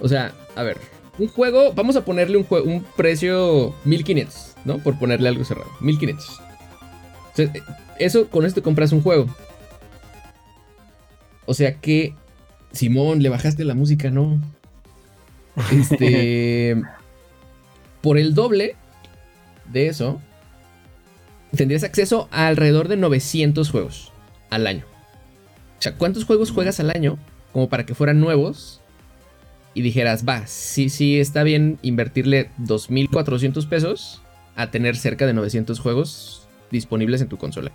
O 0.00 0.08
sea, 0.08 0.32
a 0.56 0.62
ver. 0.62 0.78
Un 1.18 1.28
juego. 1.28 1.72
Vamos 1.74 1.94
a 1.96 2.04
ponerle 2.04 2.36
un, 2.36 2.46
jue- 2.46 2.62
un 2.64 2.84
precio 2.96 3.74
1500, 3.84 4.54
¿no? 4.64 4.78
Por 4.78 4.98
ponerle 4.98 5.28
algo 5.28 5.44
cerrado. 5.44 5.70
1500. 5.80 6.28
O 6.30 6.40
sea, 7.34 7.44
eh, 7.46 7.62
eso, 7.98 8.28
con 8.28 8.44
esto 8.44 8.62
compras 8.62 8.92
un 8.92 9.02
juego. 9.02 9.26
O 11.46 11.54
sea 11.54 11.74
que. 11.80 12.14
Simón, 12.72 13.22
le 13.22 13.28
bajaste 13.28 13.64
la 13.64 13.74
música, 13.74 14.10
¿no? 14.10 14.40
Este. 15.70 16.82
por 18.00 18.18
el 18.18 18.34
doble 18.34 18.74
de 19.72 19.86
eso, 19.86 20.20
tendrías 21.56 21.84
acceso 21.84 22.28
a 22.32 22.48
alrededor 22.48 22.88
de 22.88 22.96
900 22.96 23.70
juegos 23.70 24.12
al 24.50 24.66
año. 24.66 24.84
O 25.78 25.82
sea, 25.82 25.94
¿cuántos 25.94 26.24
juegos 26.24 26.50
juegas 26.50 26.80
al 26.80 26.90
año 26.90 27.18
como 27.52 27.68
para 27.68 27.86
que 27.86 27.94
fueran 27.94 28.20
nuevos? 28.20 28.80
Y 29.74 29.82
dijeras, 29.82 30.24
va, 30.26 30.46
sí, 30.46 30.88
sí, 30.88 31.18
está 31.18 31.42
bien 31.42 31.78
invertirle 31.82 32.50
2.400 32.60 33.68
pesos 33.68 34.22
a 34.56 34.70
tener 34.70 34.96
cerca 34.96 35.26
de 35.26 35.34
900 35.34 35.80
juegos 35.80 36.46
disponibles 36.70 37.20
en 37.20 37.28
tu 37.28 37.38
consola. 37.38 37.72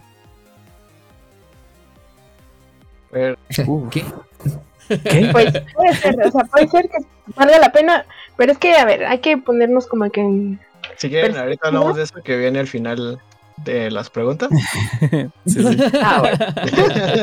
A 3.12 3.16
ver, 3.16 3.38
Uf. 3.68 3.90
¿Qué? 3.92 4.04
¿Qué? 4.04 5.30
Pues 5.32 5.52
puede 5.76 5.94
ser, 5.94 6.20
o 6.26 6.32
sea, 6.32 6.44
puede 6.46 6.68
ser 6.68 6.90
que 6.90 6.98
valga 7.36 7.60
la 7.60 7.72
pena, 7.72 8.06
pero 8.38 8.54
es 8.54 8.58
que, 8.58 8.74
a 8.74 8.86
ver, 8.86 9.06
hay 9.06 9.20
que 9.20 9.38
ponernos 9.38 9.86
como 9.86 10.10
que 10.10 10.22
en... 10.22 10.60
si 10.98 11.10
quieren, 11.10 11.34
Pero- 11.34 11.44
ahorita 11.44 11.68
hablamos 11.68 11.96
de 11.98 12.04
eso 12.04 12.16
que 12.24 12.38
viene 12.38 12.58
al 12.58 12.66
final 12.66 13.20
de 13.58 13.92
las 13.92 14.10
preguntas. 14.10 14.50
Sí, 15.46 15.62
sí. 15.64 15.78
Ah, 16.02 16.22
bueno. 16.22 16.38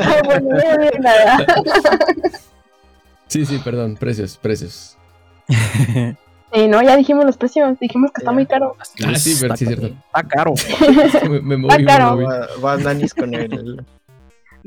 Ah, 0.05 0.21
bueno, 0.25 0.49
no 0.51 0.57
decir 0.57 1.01
nada. 1.01 1.47
Sí, 3.27 3.45
sí, 3.45 3.59
perdón, 3.65 3.97
precios, 3.97 4.37
precios. 4.37 4.97
Sí, 6.53 6.69
no, 6.69 6.81
ya 6.83 6.97
dijimos 6.97 7.25
los 7.25 7.37
precios, 7.37 7.79
dijimos 7.81 8.11
que 8.13 8.21
está 8.21 8.33
muy 8.33 8.47
caro. 8.47 8.77
Ah, 9.05 9.15
sí, 9.17 9.37
pero 9.41 9.57
sí, 9.57 9.65
Está- 9.65 9.77
cierto. 9.77 9.87
Está 9.87 10.23
caro. 10.29 10.55
Me, 11.29 11.41
me 11.41 11.57
moví, 11.57 11.77
me 11.79 11.85
claro. 11.85 12.13
moví. 12.13 12.25
Va, 12.25 12.47
va 12.65 12.77
Nanis 12.77 13.13
con 13.15 13.35
el. 13.35 13.85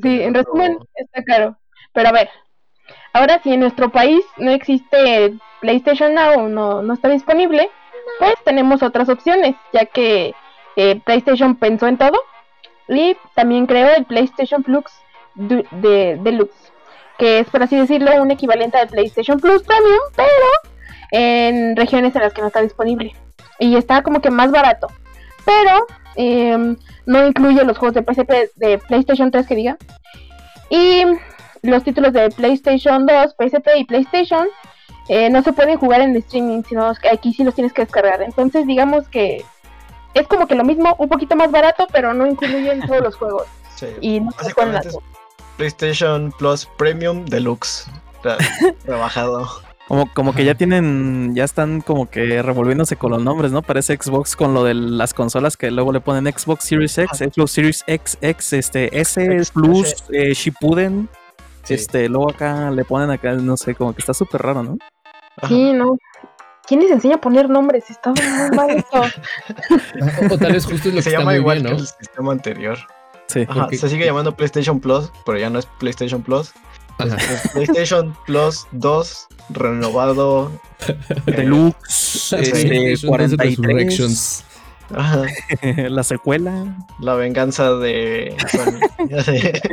Sí, 0.02 0.22
en 0.22 0.34
resumen, 0.34 0.78
está 0.96 1.24
caro. 1.24 1.58
Pero 1.94 2.10
a 2.10 2.12
ver, 2.12 2.30
ahora 3.14 3.42
si 3.44 3.54
en 3.54 3.62
nuestro 3.62 3.90
país 3.90 4.22
no 4.38 4.52
existe 4.52 5.34
PlayStation 5.62 6.14
Now, 6.14 6.48
no, 6.50 6.82
no 6.82 6.94
está 6.94 7.10
disponible, 7.10 7.70
pues 8.20 8.36
tenemos 8.46 8.84
otras 8.84 9.10
opciones, 9.10 9.56
ya 9.74 9.86
que 9.86 10.34
eh, 10.76 11.02
PlayStation 11.06 11.56
pensó 11.56 11.88
en 11.88 11.98
todo 11.98 12.20
y 12.88 13.16
también 13.36 13.66
creó 13.66 13.90
el 13.96 14.06
PlayStation 14.06 14.64
Plus 14.64 14.86
du- 15.36 15.66
de 15.72 16.18
Deluxe, 16.22 16.72
que 17.20 17.40
es 17.40 17.50
por 17.50 17.62
así 17.62 17.78
decirlo 17.78 18.12
un 18.24 18.32
equivalente 18.32 18.78
al 18.78 18.88
PlayStation 18.88 19.40
Plus 19.40 19.62
Premium, 19.62 20.00
pero 20.16 20.26
en 21.12 21.76
regiones 21.76 22.16
en 22.16 22.22
las 22.22 22.34
que 22.34 22.42
no 22.42 22.48
está 22.48 22.62
disponible. 22.62 23.14
Y 23.60 23.76
está 23.76 24.02
como 24.02 24.22
que 24.22 24.32
más 24.32 24.52
barato, 24.52 24.88
pero 25.46 25.86
em, 26.16 26.78
no 27.06 27.28
incluye 27.28 27.64
los 27.66 27.78
juegos 27.78 27.94
de 27.94 28.04
PSP 28.04 28.52
de 28.56 28.78
PlayStation 28.80 29.30
3 29.30 29.46
que 29.46 29.56
diga. 29.56 29.78
Y 30.70 31.04
los 31.62 31.84
títulos 31.84 32.14
de 32.14 32.30
PlayStation 32.30 33.06
2, 33.06 33.36
PSP 33.38 33.68
y 33.78 33.84
PlayStation 33.84 34.48
eh, 35.10 35.30
no 35.30 35.44
se 35.44 35.52
pueden 35.52 35.78
jugar 35.78 36.00
en 36.02 36.16
streaming, 36.16 36.64
sino 36.64 36.94
que 36.96 37.10
aquí 37.10 37.34
sí 37.34 37.44
los 37.44 37.54
tienes 37.54 37.74
que 37.74 37.82
descargar. 37.82 38.22
Entonces, 38.22 38.66
digamos 38.66 39.10
que 39.10 39.44
es 40.14 40.28
como 40.28 40.48
que 40.48 40.56
lo 40.56 40.64
mismo, 40.64 40.96
un 40.98 41.10
poquito 41.10 41.36
más 41.36 41.52
barato, 41.52 41.86
pero 41.92 42.14
no 42.14 42.26
incluyen 42.28 42.80
todos 42.82 43.02
los 43.02 43.16
juegos. 43.18 43.48
Sí, 43.76 43.88
Y 44.00 44.20
no 44.22 44.32
se 44.32 44.54
PlayStation 45.60 46.32
Plus 46.40 46.66
Premium 46.78 47.26
Deluxe. 47.26 47.86
Trabajado. 48.86 49.46
Como, 49.90 50.12
como 50.14 50.34
que 50.34 50.46
ya 50.46 50.56
tienen, 50.56 51.36
ya 51.36 51.44
están 51.44 51.82
como 51.82 52.10
que 52.10 52.42
revolviéndose 52.42 52.96
con 52.96 53.12
los 53.12 53.22
nombres, 53.22 53.52
¿no? 53.52 53.62
Parece 53.62 53.98
Xbox 53.98 54.36
con 54.38 54.54
lo 54.54 54.64
de 54.64 54.74
las 54.74 55.14
consolas 55.14 55.58
que 55.58 55.70
luego 55.70 55.92
le 55.92 56.00
ponen 56.00 56.32
Xbox 56.32 56.64
Series 56.64 56.98
X, 56.98 57.18
Xbox 57.20 57.52
Series 57.52 57.80
XX, 57.88 58.54
este, 58.54 59.00
S 59.02 59.42
Plus, 59.54 59.96
eh, 60.14 60.34
Shippuden, 60.34 61.10
Sí. 61.64 61.74
este, 61.74 62.08
luego 62.08 62.30
acá 62.32 62.72
le 62.72 62.86
ponen 62.86 63.10
acá, 63.12 63.34
no 63.34 63.58
sé, 63.58 63.76
como 63.76 63.94
que 63.94 64.00
está 64.02 64.14
súper 64.14 64.42
raro, 64.42 64.64
¿no? 64.64 64.78
Sí, 65.48 65.74
no. 65.74 65.98
¿Quién 66.68 66.80
les 66.82 66.92
enseña 66.92 67.16
a 67.16 67.22
poner 67.22 67.50
nombres? 67.50 67.90
Está 67.90 68.12
muy 68.12 68.56
mal 68.56 68.70
esto. 68.78 69.02
O, 69.02 70.34
o 70.34 70.38
tal 70.38 70.54
vez 70.54 70.66
justo 70.66 70.88
es 70.90 70.94
lo 70.96 71.00
que 71.00 71.02
Se 71.02 71.10
está 71.10 71.20
llama 71.20 71.32
muy 71.32 71.40
igual 71.40 71.58
bien, 71.60 71.72
¿no? 71.72 71.76
que 71.76 71.82
el 71.82 71.88
sistema 71.88 72.32
anterior. 72.32 72.78
Sí. 73.30 73.46
Ajá, 73.48 73.62
Porque- 73.62 73.78
se 73.78 73.88
sigue 73.90 74.06
llamando 74.06 74.36
PlayStation 74.36 74.80
Plus, 74.82 75.10
pero 75.26 75.38
ya 75.40 75.50
no 75.50 75.58
es 75.60 75.66
PlayStation 75.80 76.22
Plus. 76.22 76.52
Ajá. 76.98 77.16
Es 77.16 77.52
PlayStation 77.54 78.14
Plus 78.26 78.68
2 78.74 79.28
renovado. 79.52 80.52
eh, 80.88 80.98
Deluxe, 81.28 82.34
este, 82.34 82.52
PlayStation 82.68 83.08
43, 83.10 83.58
Resurrections. 83.58 84.44
ajá, 84.94 85.24
la 85.90 86.04
secuela. 86.04 86.76
la 87.00 87.14
venganza 87.16 87.74
de. 87.76 88.36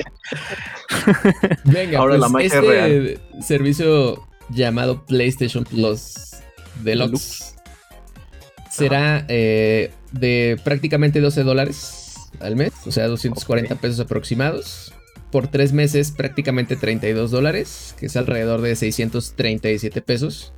Venga, 1.65 1.99
Ahora 1.99 2.13
pues 2.13 2.21
la 2.21 2.29
magia 2.29 2.47
este 2.47 2.61
real. 2.61 3.21
servicio 3.43 4.27
llamado 4.51 5.05
PlayStation 5.07 5.65
Plus 5.65 6.15
Deluxe 6.83 7.55
será 8.71 9.25
eh, 9.29 9.91
de 10.13 10.61
prácticamente 10.63 11.21
12 11.21 11.43
dólares 11.43 12.06
al 12.41 12.57
mes, 12.57 12.73
o 12.87 12.93
sea, 12.93 13.07
240 13.09 13.75
Ok. 13.75 13.81
pesos 13.81 14.01
aproximados. 14.01 14.93
Por 15.31 15.49
tres 15.49 15.73
meses, 15.73 16.13
prácticamente 16.13 16.77
32 16.77 17.31
dólares, 17.31 17.95
que 17.99 18.07
es 18.07 18.17
alrededor 18.17 18.61
de 18.63 18.75
637 18.77 20.01
pesos. 20.01 20.53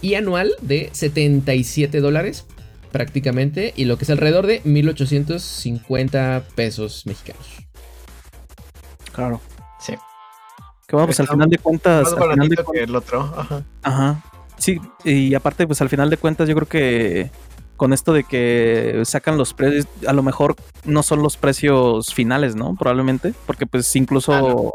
Y 0.00 0.14
anual 0.14 0.54
de 0.62 0.88
77 0.92 2.00
dólares, 2.00 2.46
prácticamente, 2.92 3.74
y 3.76 3.84
lo 3.84 3.98
que 3.98 4.04
es 4.04 4.10
alrededor 4.10 4.46
de 4.46 4.62
1850 4.64 6.42
pesos 6.54 7.04
mexicanos. 7.06 7.46
Claro. 9.12 9.40
Sí. 9.80 9.94
Que 10.86 10.96
bueno, 10.96 11.06
pues 11.06 11.20
al 11.20 11.28
final 11.28 11.48
de 11.50 11.58
cuentas, 11.58 12.04
Más 12.04 12.12
al 12.14 12.30
final 12.32 12.48
de 12.48 12.56
cuentas- 12.56 12.72
que 12.72 12.82
el 12.84 12.96
otro. 12.96 13.20
Ajá. 13.36 13.64
Ajá. 13.82 14.24
Sí, 14.56 14.78
y 15.04 15.34
aparte, 15.34 15.66
pues 15.66 15.80
al 15.82 15.88
final 15.88 16.10
de 16.10 16.16
cuentas, 16.16 16.48
yo 16.48 16.54
creo 16.54 16.68
que 16.68 17.30
con 17.78 17.94
esto 17.94 18.12
de 18.12 18.24
que 18.24 19.00
sacan 19.06 19.38
los 19.38 19.54
precios, 19.54 19.86
a 20.06 20.12
lo 20.12 20.22
mejor 20.22 20.54
no 20.84 21.02
son 21.02 21.22
los 21.22 21.38
precios 21.38 22.12
finales, 22.12 22.54
¿no? 22.56 22.74
Probablemente, 22.74 23.32
porque 23.46 23.64
pues 23.66 23.96
incluso... 23.96 24.32
Ah, 24.34 24.40
no. 24.42 24.72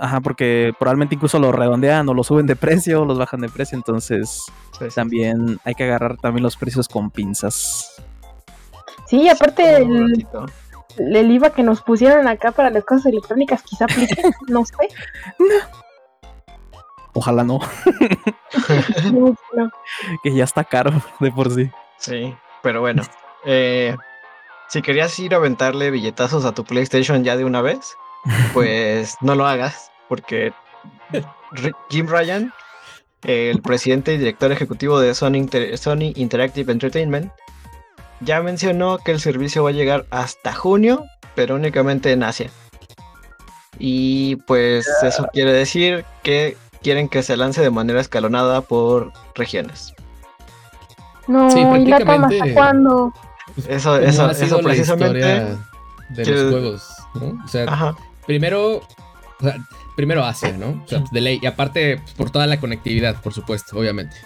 Ajá, 0.00 0.20
porque 0.20 0.72
probablemente 0.78 1.16
incluso 1.16 1.40
lo 1.40 1.50
redondean 1.50 2.08
o 2.08 2.14
lo 2.14 2.22
suben 2.22 2.46
de 2.46 2.54
precio, 2.54 3.04
los 3.04 3.18
bajan 3.18 3.40
de 3.40 3.48
precio, 3.48 3.76
entonces 3.76 4.44
Sí, 4.78 4.84
sí. 4.90 4.94
también 4.94 5.58
hay 5.64 5.74
que 5.74 5.82
agarrar 5.84 6.16
también 6.18 6.44
los 6.44 6.56
precios 6.56 6.86
con 6.86 7.10
pinzas. 7.10 8.00
Sí, 9.08 9.28
aparte 9.28 9.78
el, 9.78 10.24
el 10.98 11.30
IVA 11.32 11.50
que 11.50 11.64
nos 11.64 11.82
pusieron 11.82 12.28
acá 12.28 12.52
para 12.52 12.70
las 12.70 12.84
cosas 12.84 13.06
electrónicas 13.06 13.62
quizá 13.64 13.86
aplique, 13.86 14.22
no 14.48 14.64
sé. 14.64 14.74
Ojalá 17.14 17.42
no, 17.42 17.58
No, 19.12 19.34
no. 19.56 19.70
que 20.22 20.32
ya 20.34 20.44
está 20.44 20.62
caro 20.62 20.92
de 21.18 21.32
por 21.32 21.52
sí. 21.52 21.68
Sí, 21.98 22.34
pero 22.62 22.80
bueno. 22.80 23.02
eh, 23.44 23.94
si 24.68 24.82
querías 24.82 25.18
ir 25.18 25.34
a 25.34 25.38
aventarle 25.38 25.90
billetazos 25.90 26.44
a 26.44 26.52
tu 26.52 26.64
PlayStation 26.64 27.24
ya 27.24 27.36
de 27.36 27.44
una 27.44 27.62
vez, 27.62 27.94
pues 28.52 29.16
no 29.20 29.34
lo 29.34 29.46
hagas, 29.46 29.90
porque 30.08 30.52
Jim 31.90 32.06
Ryan, 32.08 32.52
el 33.24 33.60
presidente 33.62 34.14
y 34.14 34.18
director 34.18 34.52
ejecutivo 34.52 35.00
de 35.00 35.14
Sony, 35.14 35.34
Inter- 35.36 35.76
Sony 35.78 36.12
Interactive 36.14 36.70
Entertainment, 36.70 37.32
ya 38.20 38.40
mencionó 38.42 38.98
que 38.98 39.12
el 39.12 39.20
servicio 39.20 39.64
va 39.64 39.70
a 39.70 39.72
llegar 39.72 40.06
hasta 40.10 40.52
junio, 40.52 41.04
pero 41.34 41.54
únicamente 41.54 42.12
en 42.12 42.22
Asia. 42.24 42.50
Y 43.78 44.36
pues 44.36 44.86
eso 45.02 45.28
quiere 45.32 45.52
decir 45.52 46.04
que 46.24 46.56
quieren 46.82 47.08
que 47.08 47.22
se 47.22 47.36
lance 47.36 47.60
de 47.62 47.70
manera 47.70 48.00
escalonada 48.00 48.60
por 48.60 49.12
regiones. 49.34 49.94
No, 51.28 51.50
Sí, 51.50 51.58
¿y 51.60 51.62
la 51.62 51.98
toma 52.00 52.16
prácticamente- 52.28 52.40
hasta 52.40 52.54
cuándo? 52.54 53.12
Eso, 53.68 53.90
Como 53.94 54.02
eso, 54.06 54.24
ha 54.24 54.34
sido 54.34 54.46
eso 54.46 54.56
la 54.58 54.62
precisamente. 54.62 55.18
historia 55.18 55.58
de 56.10 56.22
que- 56.22 56.30
los 56.30 56.50
juegos, 56.50 56.88
¿no? 57.14 57.44
O 57.44 57.48
sea, 57.48 57.64
Ajá. 57.64 57.96
primero, 58.26 58.76
o 58.76 58.82
sea, 59.40 59.56
primero 59.96 60.24
Asia, 60.24 60.52
¿no? 60.52 60.82
O 60.84 60.88
sea, 60.88 61.00
pues, 61.00 61.10
de 61.10 61.20
ley. 61.20 61.38
Y 61.42 61.46
aparte, 61.46 61.98
pues, 61.98 62.14
por 62.14 62.30
toda 62.30 62.46
la 62.46 62.58
conectividad, 62.60 63.20
por 63.20 63.32
supuesto, 63.34 63.78
obviamente. 63.78 64.16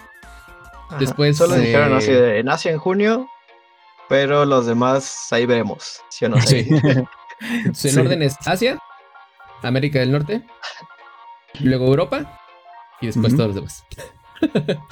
Ajá. 0.89 0.97
Después, 0.99 1.37
Solo 1.37 1.55
dijeron 1.55 1.93
eh, 1.93 1.97
así 1.97 2.11
de 2.11 2.39
en 2.39 2.49
Asia 2.49 2.71
en 2.71 2.77
junio, 2.77 3.27
pero 4.09 4.45
los 4.45 4.65
demás 4.65 5.27
ahí 5.31 5.45
veremos. 5.45 6.01
¿Sí 6.09 6.25
o 6.25 6.29
no? 6.29 6.39
Sí. 6.41 6.67
Entonces, 6.69 7.05
el 7.85 7.91
Sí. 7.91 7.99
orden 7.99 8.21
es 8.21 8.35
Asia, 8.45 8.77
América 9.63 9.99
del 9.99 10.11
Norte, 10.11 10.43
luego 11.59 11.87
Europa 11.87 12.39
y 13.01 13.07
después 13.07 13.35
todos 13.35 13.47
los 13.47 13.55
demás. 13.55 13.85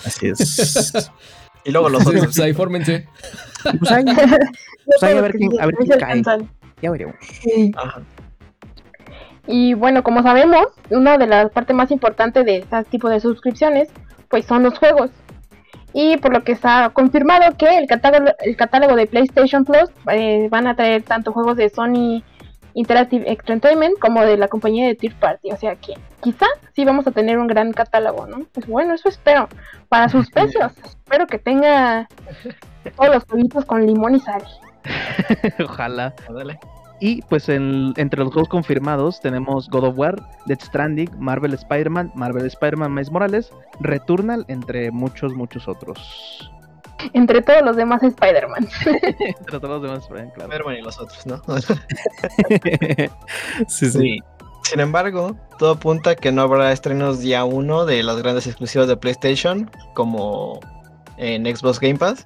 Así 0.05 0.27
es. 0.27 1.11
Y 1.63 1.71
luego 1.71 1.89
los 1.89 2.05
otros. 2.05 2.23
pues 2.25 2.39
ahí 2.39 2.53
fórmense. 2.53 3.07
Pues 3.79 3.91
ahí, 3.91 4.03
Pues 4.85 5.03
ahí 5.03 5.17
a 5.17 5.21
ver 5.21 5.31
quién- 5.33 5.61
a 5.61 5.65
ver 5.67 5.75
cae. 5.99 6.21
ya 6.81 6.91
veremos. 6.91 7.15
Sí. 7.41 7.71
Ajá. 7.77 8.01
Y 9.47 9.73
bueno, 9.73 10.03
como 10.03 10.21
sabemos, 10.23 10.67
una 10.89 11.17
de 11.17 11.27
las 11.27 11.51
partes 11.51 11.75
más 11.75 11.91
importantes 11.91 12.45
de 12.45 12.57
este 12.59 12.83
tipo 12.85 13.09
de 13.09 13.19
suscripciones, 13.19 13.89
pues 14.29 14.45
son 14.45 14.63
los 14.63 14.77
juegos. 14.77 15.09
Y 15.93 16.17
por 16.17 16.31
lo 16.31 16.43
que 16.43 16.53
está 16.53 16.89
confirmado 16.93 17.57
que 17.57 17.77
el 17.77 17.85
catálogo, 17.87 18.31
el 18.39 18.55
catálogo 18.55 18.95
de 18.95 19.07
PlayStation 19.07 19.65
Plus 19.65 19.89
eh, 20.11 20.47
van 20.49 20.67
a 20.67 20.75
traer 20.75 21.03
tanto 21.03 21.33
juegos 21.33 21.57
de 21.57 21.69
Sony 21.69 22.23
Interactive 22.73 23.29
Entertainment 23.29 23.97
como 23.99 24.21
de 24.23 24.37
la 24.37 24.47
compañía 24.47 24.87
de 24.87 24.95
Third 24.95 25.15
Party. 25.19 25.51
O 25.51 25.57
sea 25.57 25.75
que 25.75 25.93
quizá 26.21 26.45
sí 26.73 26.85
vamos 26.85 27.05
a 27.07 27.11
tener 27.11 27.37
un 27.39 27.47
gran 27.47 27.71
catálogo, 27.73 28.27
¿no? 28.27 28.45
Pues 28.53 28.67
bueno, 28.67 28.93
eso 28.93 29.09
espero. 29.09 29.47
Para 29.89 30.07
sus 30.09 30.29
precios, 30.29 30.71
espero 30.83 31.27
que 31.27 31.37
tenga 31.39 32.07
todos 32.95 33.15
los 33.15 33.23
jueguitos 33.25 33.65
con 33.65 33.85
limón 33.85 34.15
y 34.15 34.19
sal. 34.19 34.43
Ojalá. 35.63 36.13
Y 36.99 37.21
pues 37.23 37.49
en- 37.49 37.93
entre 37.97 38.19
los 38.23 38.31
juegos 38.31 38.47
confirmados 38.49 39.19
tenemos 39.21 39.67
God 39.69 39.85
of 39.85 39.97
War, 39.97 40.21
Death 40.45 40.61
Stranding, 40.61 41.09
Marvel 41.17 41.53
Spider-Man, 41.53 42.11
Marvel 42.13 42.45
Spider-Man 42.45 42.93
Miles 42.93 43.11
Morales, 43.11 43.51
Returnal, 43.79 44.45
entre 44.47 44.91
muchos, 44.91 45.33
muchos 45.33 45.67
otros. 45.67 46.51
Entre 47.13 47.41
todos 47.41 47.61
los 47.63 47.75
demás 47.75 48.03
Spider-Man. 48.03 48.67
Entre 48.85 49.59
todos 49.59 49.69
los 49.69 49.81
demás, 49.81 50.03
Spider-Man, 50.03 50.31
claro. 50.33 50.51
Spider-Man 50.51 50.77
y 50.77 50.81
los 50.81 50.99
otros, 50.99 51.25
¿no? 51.25 51.41
sí, 53.67 53.89
sí. 53.89 53.91
Sí. 53.91 54.19
Sin 54.63 54.79
embargo, 54.79 55.35
todo 55.59 55.71
apunta 55.71 56.11
a 56.11 56.15
que 56.15 56.31
no 56.31 56.43
habrá 56.43 56.71
estrenos 56.71 57.19
día 57.19 57.43
uno 57.43 57.85
de 57.85 58.03
las 58.03 58.21
grandes 58.21 58.47
exclusivas 58.47 58.87
de 58.87 58.95
PlayStation, 58.95 59.69
como 59.95 60.59
en 61.17 61.45
Xbox 61.45 61.79
Game 61.79 61.97
Pass, 61.97 62.25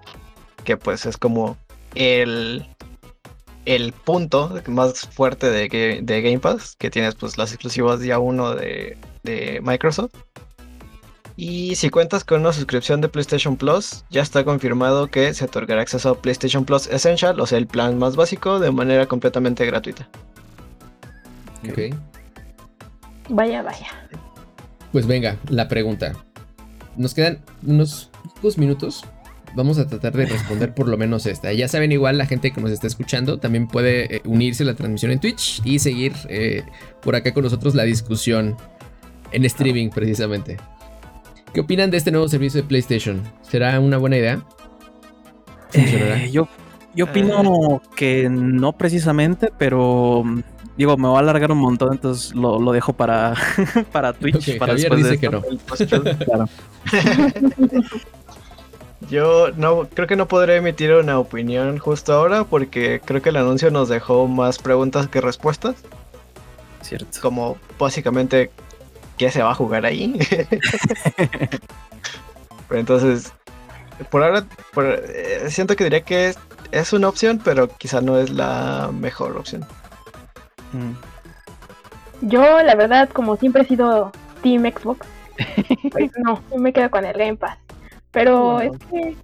que 0.64 0.78
pues 0.78 1.06
es 1.06 1.18
como 1.18 1.58
el, 1.96 2.68
el 3.66 3.94
punto 3.94 4.62
más 4.68 5.08
fuerte 5.08 5.50
de, 5.50 6.02
de 6.04 6.22
Game 6.22 6.40
Pass, 6.40 6.76
que 6.78 6.92
tienes 6.92 7.16
pues 7.16 7.38
las 7.38 7.52
exclusivas 7.52 8.00
día 8.00 8.20
uno 8.20 8.54
de, 8.54 8.98
de 9.24 9.60
Microsoft. 9.64 10.14
Y 11.38 11.76
si 11.76 11.90
cuentas 11.90 12.24
con 12.24 12.42
una 12.42 12.54
suscripción 12.54 13.02
de 13.02 13.10
PlayStation 13.10 13.58
Plus, 13.58 14.06
ya 14.10 14.22
está 14.22 14.46
confirmado 14.46 15.08
que 15.08 15.34
se 15.34 15.46
otorgará 15.46 15.82
acceso 15.82 16.10
a 16.10 16.22
PlayStation 16.22 16.64
Plus 16.64 16.88
Essential, 16.88 17.40
o 17.40 17.46
sea, 17.46 17.58
el 17.58 17.68
plan 17.68 17.98
más 17.98 18.16
básico, 18.16 18.60
de 18.60 18.72
manera 18.72 19.06
completamente 19.06 19.66
gratuita. 19.66 20.08
Ok. 21.70 21.94
Vaya, 23.30 23.62
vaya. 23.64 23.88
Pues 24.94 25.08
venga, 25.08 25.38
la 25.50 25.68
pregunta. 25.68 26.14
Nos 26.96 27.14
quedan 27.14 27.42
unos 27.66 28.12
dos 28.42 28.58
minutos. 28.58 29.04
Vamos 29.56 29.78
a 29.78 29.88
tratar 29.88 30.14
de 30.14 30.26
responder 30.26 30.74
por 30.74 30.88
lo 30.88 30.98
menos 30.98 31.26
esta. 31.26 31.52
Ya 31.52 31.68
saben, 31.68 31.92
igual 31.92 32.18
la 32.18 32.26
gente 32.26 32.52
que 32.52 32.62
nos 32.62 32.72
está 32.72 32.88
escuchando 32.88 33.40
también 33.40 33.68
puede 33.68 34.18
eh, 34.18 34.22
unirse 34.26 34.64
a 34.64 34.68
la 34.68 34.76
transmisión 34.76 35.12
en 35.12 35.20
Twitch 35.20 35.62
y 35.66 35.80
seguir 35.80 36.14
eh, 36.30 36.64
por 37.02 37.16
acá 37.16 37.34
con 37.34 37.44
nosotros 37.44 37.76
la 37.76 37.84
discusión 37.84 38.56
en 39.32 39.44
streaming 39.44 39.90
precisamente. 39.90 40.58
¿Qué 41.56 41.62
opinan 41.62 41.90
de 41.90 41.96
este 41.96 42.12
nuevo 42.12 42.28
servicio 42.28 42.62
de 42.62 42.68
PlayStation? 42.68 43.24
¿Será 43.42 43.80
una 43.80 43.98
buena 43.98 44.18
idea? 44.18 44.42
Eh, 45.72 46.30
yo, 46.30 46.50
yo 46.94 47.06
opino 47.06 47.82
que 47.96 48.28
no 48.30 48.74
precisamente, 48.74 49.54
pero 49.58 50.22
mm, 50.26 50.42
digo, 50.76 50.98
me 50.98 51.08
va 51.08 51.16
a 51.16 51.20
alargar 51.20 51.54
un 51.54 51.60
montón, 51.60 51.94
entonces 51.94 52.36
lo, 52.36 52.60
lo 52.60 52.74
dejo 52.74 52.92
para, 52.92 53.36
para 53.94 54.12
Twitch. 54.12 54.50
Ok, 54.50 54.58
para 54.58 54.74
Javier 54.74 54.98
después 54.98 55.04
de 55.04 55.10
dice 55.12 55.88
que 55.88 56.10
no. 56.10 56.18
Claro. 56.26 56.50
Yo 59.10 59.52
no 59.56 59.88
creo 59.94 60.08
que 60.08 60.18
no 60.18 60.28
podré 60.28 60.58
emitir 60.58 60.92
una 60.92 61.18
opinión 61.18 61.78
justo 61.78 62.12
ahora 62.12 62.44
porque 62.44 63.00
creo 63.06 63.22
que 63.22 63.30
el 63.30 63.38
anuncio 63.38 63.72
nos 63.72 63.88
dejó 63.88 64.28
más 64.28 64.60
preguntas 64.60 65.08
que 65.08 65.22
respuestas, 65.22 65.76
Cierto. 66.82 67.18
como 67.22 67.56
básicamente 67.80 68.52
qué 69.18 69.32
se 69.32 69.42
va 69.44 69.52
a 69.52 69.56
jugar 69.56 69.86
ahí. 69.86 70.14
Pero 72.68 72.80
entonces, 72.80 73.34
por 74.10 74.24
ahora 74.24 74.46
por- 74.74 74.86
eh, 74.86 75.46
siento 75.50 75.76
que 75.76 75.84
diría 75.86 76.02
que 76.02 76.30
es, 76.30 76.40
es 76.72 76.94
una 76.94 77.08
opción, 77.10 77.40
pero 77.44 77.68
quizá 77.68 78.02
no 78.02 78.18
es 78.20 78.30
la 78.32 78.90
mejor 78.92 79.38
opción. 79.38 79.66
Mm. 80.74 80.94
Yo, 82.28 82.64
la 82.64 82.76
verdad, 82.76 83.10
como 83.10 83.36
siempre 83.38 83.62
he 83.62 83.66
sido 83.68 84.12
Team 84.42 84.64
Xbox, 84.64 85.06
pues 85.92 86.12
no, 86.24 86.42
yo 86.52 86.58
me 86.58 86.74
quedo 86.74 86.90
con 86.90 87.06
el 87.06 87.14
Game 87.18 87.36
Pass. 87.38 87.58
Pero 88.12 88.62
es 88.62 88.72
que 88.90 89.16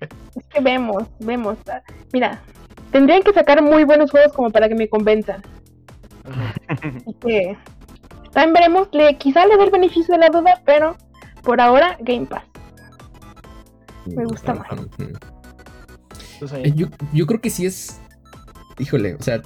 es 0.00 0.44
que 0.50 0.60
vemos, 0.60 1.04
vemos. 1.20 1.56
ah, 1.70 1.80
Mira, 2.12 2.40
tendrían 2.92 3.22
que 3.22 3.32
sacar 3.32 3.62
muy 3.62 3.84
buenos 3.84 4.10
juegos 4.10 4.32
como 4.32 4.50
para 4.50 4.68
que 4.68 4.74
me 4.74 4.88
convenzan. 4.88 5.42
Así 6.68 7.14
que 7.20 7.56
también 8.34 8.52
veremos, 8.52 8.88
le, 8.92 9.16
quizá 9.16 9.46
le 9.46 9.56
dé 9.56 9.64
el 9.64 9.70
beneficio 9.70 10.12
de 10.14 10.18
la 10.20 10.28
duda, 10.28 10.60
pero 10.66 10.96
por 11.42 11.60
ahora 11.60 11.96
Game 12.00 12.26
Pass. 12.26 12.42
Me 14.06 14.24
gusta 14.26 14.54
más. 14.54 14.70
Ujú. 14.72 14.88
Entonces, 16.34 16.58
Eh, 16.64 16.72
Yo, 16.74 16.88
yo 17.12 17.26
creo 17.26 17.40
que 17.40 17.48
sí 17.50 17.64
es. 17.64 18.00
Híjole, 18.78 19.14
o 19.14 19.22
sea. 19.22 19.40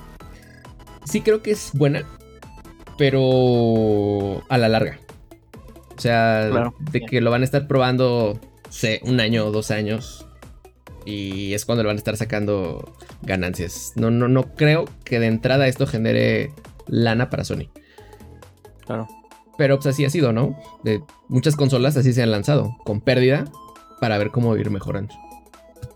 Sí 1.05 1.21
creo 1.21 1.43
que 1.43 1.53
es 1.53 1.71
buena. 1.75 2.03
Pero. 2.97 4.43
A 4.49 4.59
la 4.59 4.69
larga. 4.69 4.99
O 5.97 6.01
sea, 6.01 6.49
Claro. 6.51 6.75
de 6.79 7.01
que 7.01 7.21
lo 7.21 7.31
van 7.31 7.43
a 7.43 7.45
estar 7.45 7.67
probando. 7.67 8.39
Sé, 8.71 9.01
un 9.05 9.21
año 9.21 9.47
o 9.47 9.51
dos 9.53 9.71
años. 9.71 10.27
Y 11.07 11.55
es 11.55 11.65
cuando 11.65 11.83
le 11.83 11.87
van 11.87 11.97
a 11.97 11.99
estar 11.99 12.17
sacando 12.17 12.95
ganancias. 13.23 13.93
No, 13.97 14.11
no, 14.11 14.29
no 14.29 14.55
creo 14.55 14.85
que 15.05 15.19
de 15.21 15.27
entrada 15.27 15.67
esto 15.67 15.87
genere 15.87 16.53
lana 16.87 17.31
para 17.31 17.45
Sony. 17.45 17.69
Claro. 18.89 19.07
Pero 19.59 19.77
pues 19.77 19.87
así 19.87 20.05
ha 20.05 20.11
sido, 20.11 20.33
¿no? 20.33 20.57
De 20.83 21.03
muchas 21.29 21.57
consolas 21.57 21.97
así 21.97 22.13
se 22.13 22.23
han 22.23 22.31
lanzado. 22.31 22.77
Con 22.85 23.01
pérdida. 23.01 23.45
Para 24.01 24.17
ver 24.17 24.31
cómo 24.31 24.57
ir 24.57 24.71
mejorando. 24.71 25.13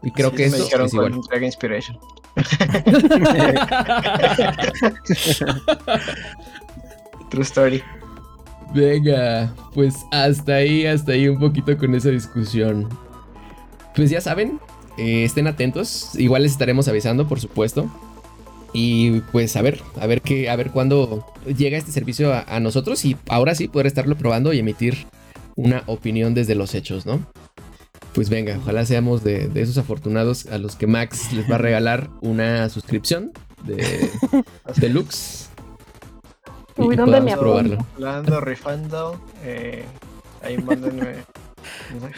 Y 0.03 0.11
creo 0.11 0.29
así 0.29 0.37
que 0.37 0.51
dijeron 0.51 0.87
es 0.87 0.93
con 0.93 1.07
igual. 1.07 1.21
Dragon 1.29 1.45
Inspiration. 1.45 1.99
True 7.31 7.43
story. 7.43 7.83
Venga, 8.75 9.55
pues 9.75 9.95
hasta 10.11 10.57
ahí, 10.57 10.87
hasta 10.87 11.13
ahí 11.13 11.29
un 11.29 11.39
poquito 11.39 11.77
con 11.79 11.95
esa 11.95 12.11
discusión. 12.11 12.89
Pues 13.95 14.11
ya 14.11 14.21
saben, 14.21 14.59
eh, 14.99 15.25
estén 15.25 15.47
atentos. 15.47 16.17
Igual 16.17 16.43
les 16.43 16.53
estaremos 16.53 16.89
avisando, 16.89 17.29
por 17.29 17.41
supuesto. 17.41 17.89
Y 18.73 19.21
pues 19.33 19.57
a 19.57 19.63
ver, 19.63 19.81
a 20.01 20.07
ver 20.07 20.23
qué, 20.23 20.49
a 20.49 20.57
ver 20.57 20.71
cuándo 20.71 21.27
llega 21.47 21.77
este 21.77 21.93
servicio 21.93 22.33
a, 22.33 22.45
a 22.49 22.61
nosotros 22.61 23.05
y 23.05 23.17
ahora 23.29 23.55
sí 23.55 23.69
poder 23.69 23.87
estarlo 23.87 24.17
probando 24.17 24.53
y 24.53 24.59
emitir 24.59 25.07
una 25.57 25.83
opinión 25.87 26.33
desde 26.35 26.55
los 26.55 26.75
hechos, 26.75 27.05
¿no? 27.05 27.21
Pues 28.15 28.31
venga, 28.31 28.59
ojalá 28.63 28.87
seamos 28.87 29.23
de, 29.25 29.49
de 29.49 29.63
esos 29.63 29.77
afortunados 29.79 30.47
a 30.47 30.59
los 30.59 30.77
que 30.77 30.87
Max 30.87 31.33
les 31.33 31.51
va 31.51 31.57
a 31.57 31.59
regalar 31.59 32.09
una 32.21 32.69
suscripción 32.71 33.33
de 33.65 34.11
Deluxe. 34.77 35.49
Uy, 36.77 36.95
y 36.95 36.97
¿dónde 36.97 37.13
podamos 37.13 37.31
me 37.31 37.37
probarlo. 37.37 37.87
Hablando, 37.97 38.41
rifando. 38.41 39.21
eh, 39.45 39.85
Ahí 40.43 40.57
mándenme. 40.59 41.17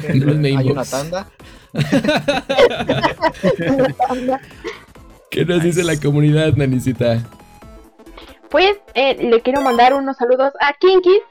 Hay 0.09 0.71
una 0.71 0.85
tanda. 0.85 1.29
¿Qué 5.35 5.44
nos 5.44 5.64
dice 5.64 5.83
la 5.83 5.99
comunidad, 5.99 6.53
Nanicita? 6.55 7.18
Pues 8.51 8.77
eh, 8.94 9.16
le 9.20 9.40
quiero 9.40 9.62
mandar 9.62 9.92
unos 9.92 10.16
saludos 10.16 10.53
a 10.61 10.73
Kinkich 10.75 11.25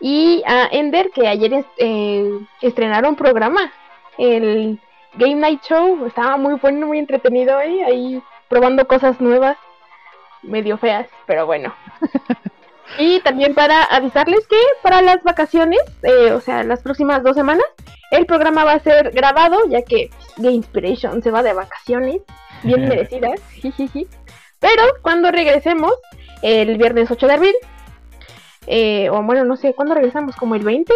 y 0.00 0.42
a 0.46 0.68
Ender 0.70 1.08
que 1.14 1.26
ayer 1.26 1.64
eh, 1.78 2.30
estrenaron 2.60 3.16
programa. 3.16 3.72
El 4.18 4.78
Game 5.14 5.36
Night 5.36 5.62
Show 5.62 6.04
estaba 6.04 6.36
muy 6.36 6.56
bueno, 6.56 6.86
muy 6.88 6.98
entretenido 6.98 7.58
¿eh? 7.62 7.82
ahí 7.86 8.22
probando 8.50 8.86
cosas 8.86 9.18
nuevas, 9.18 9.56
medio 10.42 10.76
feas, 10.76 11.08
pero 11.26 11.46
bueno. 11.46 11.74
y 12.98 13.20
también 13.20 13.54
para 13.54 13.82
avisarles 13.84 14.46
que 14.46 14.60
para 14.82 15.00
las 15.00 15.22
vacaciones, 15.22 15.80
eh, 16.02 16.32
o 16.32 16.40
sea, 16.42 16.64
las 16.64 16.82
próximas 16.82 17.22
dos 17.22 17.34
semanas, 17.34 17.64
el 18.10 18.26
programa 18.26 18.64
va 18.64 18.72
a 18.72 18.80
ser 18.80 19.10
grabado, 19.12 19.66
ya 19.70 19.80
que 19.80 20.10
Game 20.36 20.52
Inspiration 20.52 21.22
se 21.22 21.30
va 21.30 21.42
de 21.42 21.54
vacaciones, 21.54 22.20
bien 22.62 22.88
merecidas. 22.88 23.40
Pero 24.58 24.82
cuando 25.02 25.30
regresemos, 25.30 25.92
el 26.42 26.76
viernes 26.78 27.10
8 27.10 27.26
de 27.26 27.32
abril, 27.32 27.54
eh, 28.66 29.10
o 29.10 29.22
bueno, 29.22 29.44
no 29.44 29.56
sé, 29.56 29.74
¿cuándo 29.74 29.94
regresamos? 29.94 30.36
¿Como 30.36 30.54
el 30.54 30.62
20? 30.62 30.92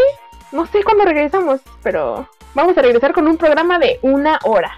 No 0.52 0.66
sé 0.66 0.82
cuándo 0.84 1.04
regresamos, 1.04 1.60
pero 1.82 2.28
vamos 2.54 2.78
a 2.78 2.82
regresar 2.82 3.12
con 3.12 3.26
un 3.26 3.36
programa 3.36 3.78
de 3.78 3.98
una 4.02 4.38
hora. 4.44 4.72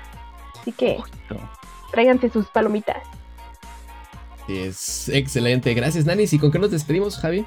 Así 0.61 0.73
que 0.73 0.99
tráiganse 1.91 2.31
sus 2.31 2.49
palomitas. 2.49 3.03
Es 4.49 5.11
excelente, 5.11 5.75
gracias 5.75 6.07
Nanis. 6.07 6.33
¿Y 6.33 6.39
con 6.39 6.51
qué 6.51 6.59
nos 6.59 6.71
despedimos, 6.71 7.19
Javi? 7.19 7.45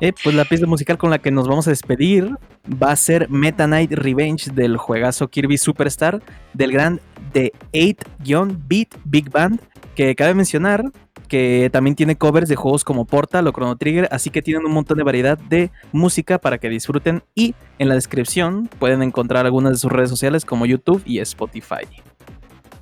Eh, 0.00 0.12
pues 0.22 0.34
la 0.34 0.44
pieza 0.44 0.66
musical 0.66 0.98
con 0.98 1.10
la 1.10 1.18
que 1.18 1.30
nos 1.30 1.46
vamos 1.46 1.66
a 1.66 1.70
despedir 1.70 2.36
va 2.82 2.92
a 2.92 2.96
ser 2.96 3.30
Meta 3.30 3.66
Knight 3.66 3.92
Revenge 3.92 4.50
del 4.52 4.76
juegazo 4.76 5.28
Kirby 5.28 5.56
Superstar 5.56 6.20
del 6.52 6.72
gran 6.72 7.00
The 7.32 7.52
8-Beat 7.72 8.88
Big 9.04 9.30
Band, 9.30 9.60
que 9.94 10.14
cabe 10.14 10.34
mencionar 10.34 10.84
que 11.28 11.70
también 11.72 11.96
tiene 11.96 12.16
covers 12.16 12.48
de 12.48 12.56
juegos 12.56 12.84
como 12.84 13.06
Portal 13.06 13.46
o 13.46 13.52
Chrono 13.52 13.76
Trigger, 13.76 14.08
así 14.10 14.30
que 14.30 14.42
tienen 14.42 14.66
un 14.66 14.72
montón 14.72 14.98
de 14.98 15.04
variedad 15.04 15.38
de 15.38 15.70
música 15.92 16.38
para 16.38 16.58
que 16.58 16.68
disfruten 16.68 17.22
y 17.34 17.54
en 17.78 17.88
la 17.88 17.94
descripción 17.94 18.68
pueden 18.78 19.02
encontrar 19.02 19.46
algunas 19.46 19.72
de 19.72 19.78
sus 19.78 19.90
redes 19.90 20.10
sociales 20.10 20.44
como 20.44 20.66
YouTube 20.66 21.02
y 21.04 21.18
Spotify. 21.20 21.86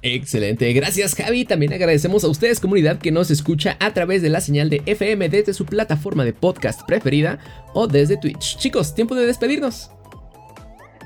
Excelente, 0.03 0.73
gracias 0.73 1.15
Javi. 1.15 1.45
También 1.45 1.73
agradecemos 1.73 2.25
a 2.25 2.29
ustedes 2.29 2.59
comunidad 2.59 2.99
que 2.99 3.13
nos 3.13 3.31
escucha 3.31 3.77
a 3.79 3.95
través 3.95 4.21
de 4.21 4.31
la 4.31 4.41
señal 4.41 4.69
de 4.69 4.83
FM 4.85 5.29
desde 5.29 5.55
su 5.55 5.65
plataforma 5.65 6.25
de 6.25 6.33
podcast 6.33 6.83
preferida 6.83 7.39
o 7.73 7.87
desde 7.87 8.17
Twitch. 8.17 8.57
Chicos, 8.57 8.95
tiempo 8.97 9.15
de 9.15 9.27
despedirnos. 9.27 9.93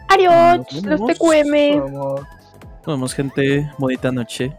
Adiós, 0.08 0.82
los 0.82 1.00
TQM. 1.00 1.76
Nos 1.76 2.26
vemos 2.86 3.14
gente, 3.14 3.70
bonita 3.78 4.10
noche. 4.10 4.56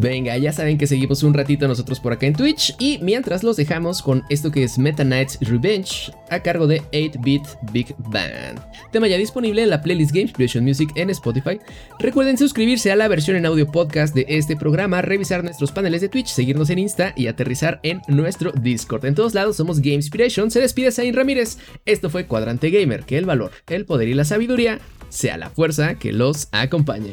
Venga, 0.00 0.34
ya 0.38 0.50
saben 0.50 0.78
que 0.78 0.86
seguimos 0.86 1.22
un 1.22 1.34
ratito 1.34 1.68
nosotros 1.68 2.00
por 2.00 2.14
acá 2.14 2.24
en 2.24 2.32
Twitch 2.32 2.74
y 2.78 2.98
mientras 3.02 3.42
los 3.42 3.58
dejamos 3.58 4.00
con 4.00 4.24
esto 4.30 4.50
que 4.50 4.64
es 4.64 4.78
Meta 4.78 5.04
Knights 5.04 5.36
Revenge 5.42 6.10
a 6.30 6.40
cargo 6.40 6.66
de 6.66 6.80
8-Bit 6.92 7.42
Big 7.70 7.94
Band. 7.98 8.58
Tema 8.92 9.08
ya 9.08 9.18
disponible 9.18 9.62
en 9.62 9.68
la 9.68 9.82
playlist 9.82 10.12
Game 10.12 10.22
Inspiration 10.22 10.64
Music 10.64 10.90
en 10.94 11.10
Spotify. 11.10 11.60
Recuerden 11.98 12.38
suscribirse 12.38 12.90
a 12.90 12.96
la 12.96 13.08
versión 13.08 13.36
en 13.36 13.44
audio 13.44 13.66
podcast 13.66 14.14
de 14.14 14.24
este 14.26 14.56
programa, 14.56 15.02
revisar 15.02 15.44
nuestros 15.44 15.70
paneles 15.70 16.00
de 16.00 16.08
Twitch, 16.08 16.28
seguirnos 16.28 16.70
en 16.70 16.78
Insta 16.78 17.12
y 17.14 17.26
aterrizar 17.26 17.78
en 17.82 18.00
nuestro 18.08 18.52
Discord. 18.52 19.04
En 19.04 19.14
todos 19.14 19.34
lados 19.34 19.56
somos 19.56 19.80
Game 19.80 19.96
Inspiration. 19.96 20.50
Se 20.50 20.62
despide 20.62 20.92
Zain 20.92 21.14
Ramírez. 21.14 21.58
Esto 21.84 22.08
fue 22.08 22.24
Cuadrante 22.24 22.70
Gamer, 22.70 23.04
que 23.04 23.18
el 23.18 23.26
valor, 23.26 23.50
el 23.68 23.84
poder 23.84 24.08
y 24.08 24.14
la 24.14 24.24
sabiduría 24.24 24.80
sea 25.10 25.36
la 25.36 25.50
fuerza 25.50 25.96
que 25.96 26.14
los 26.14 26.48
acompañe. 26.52 27.12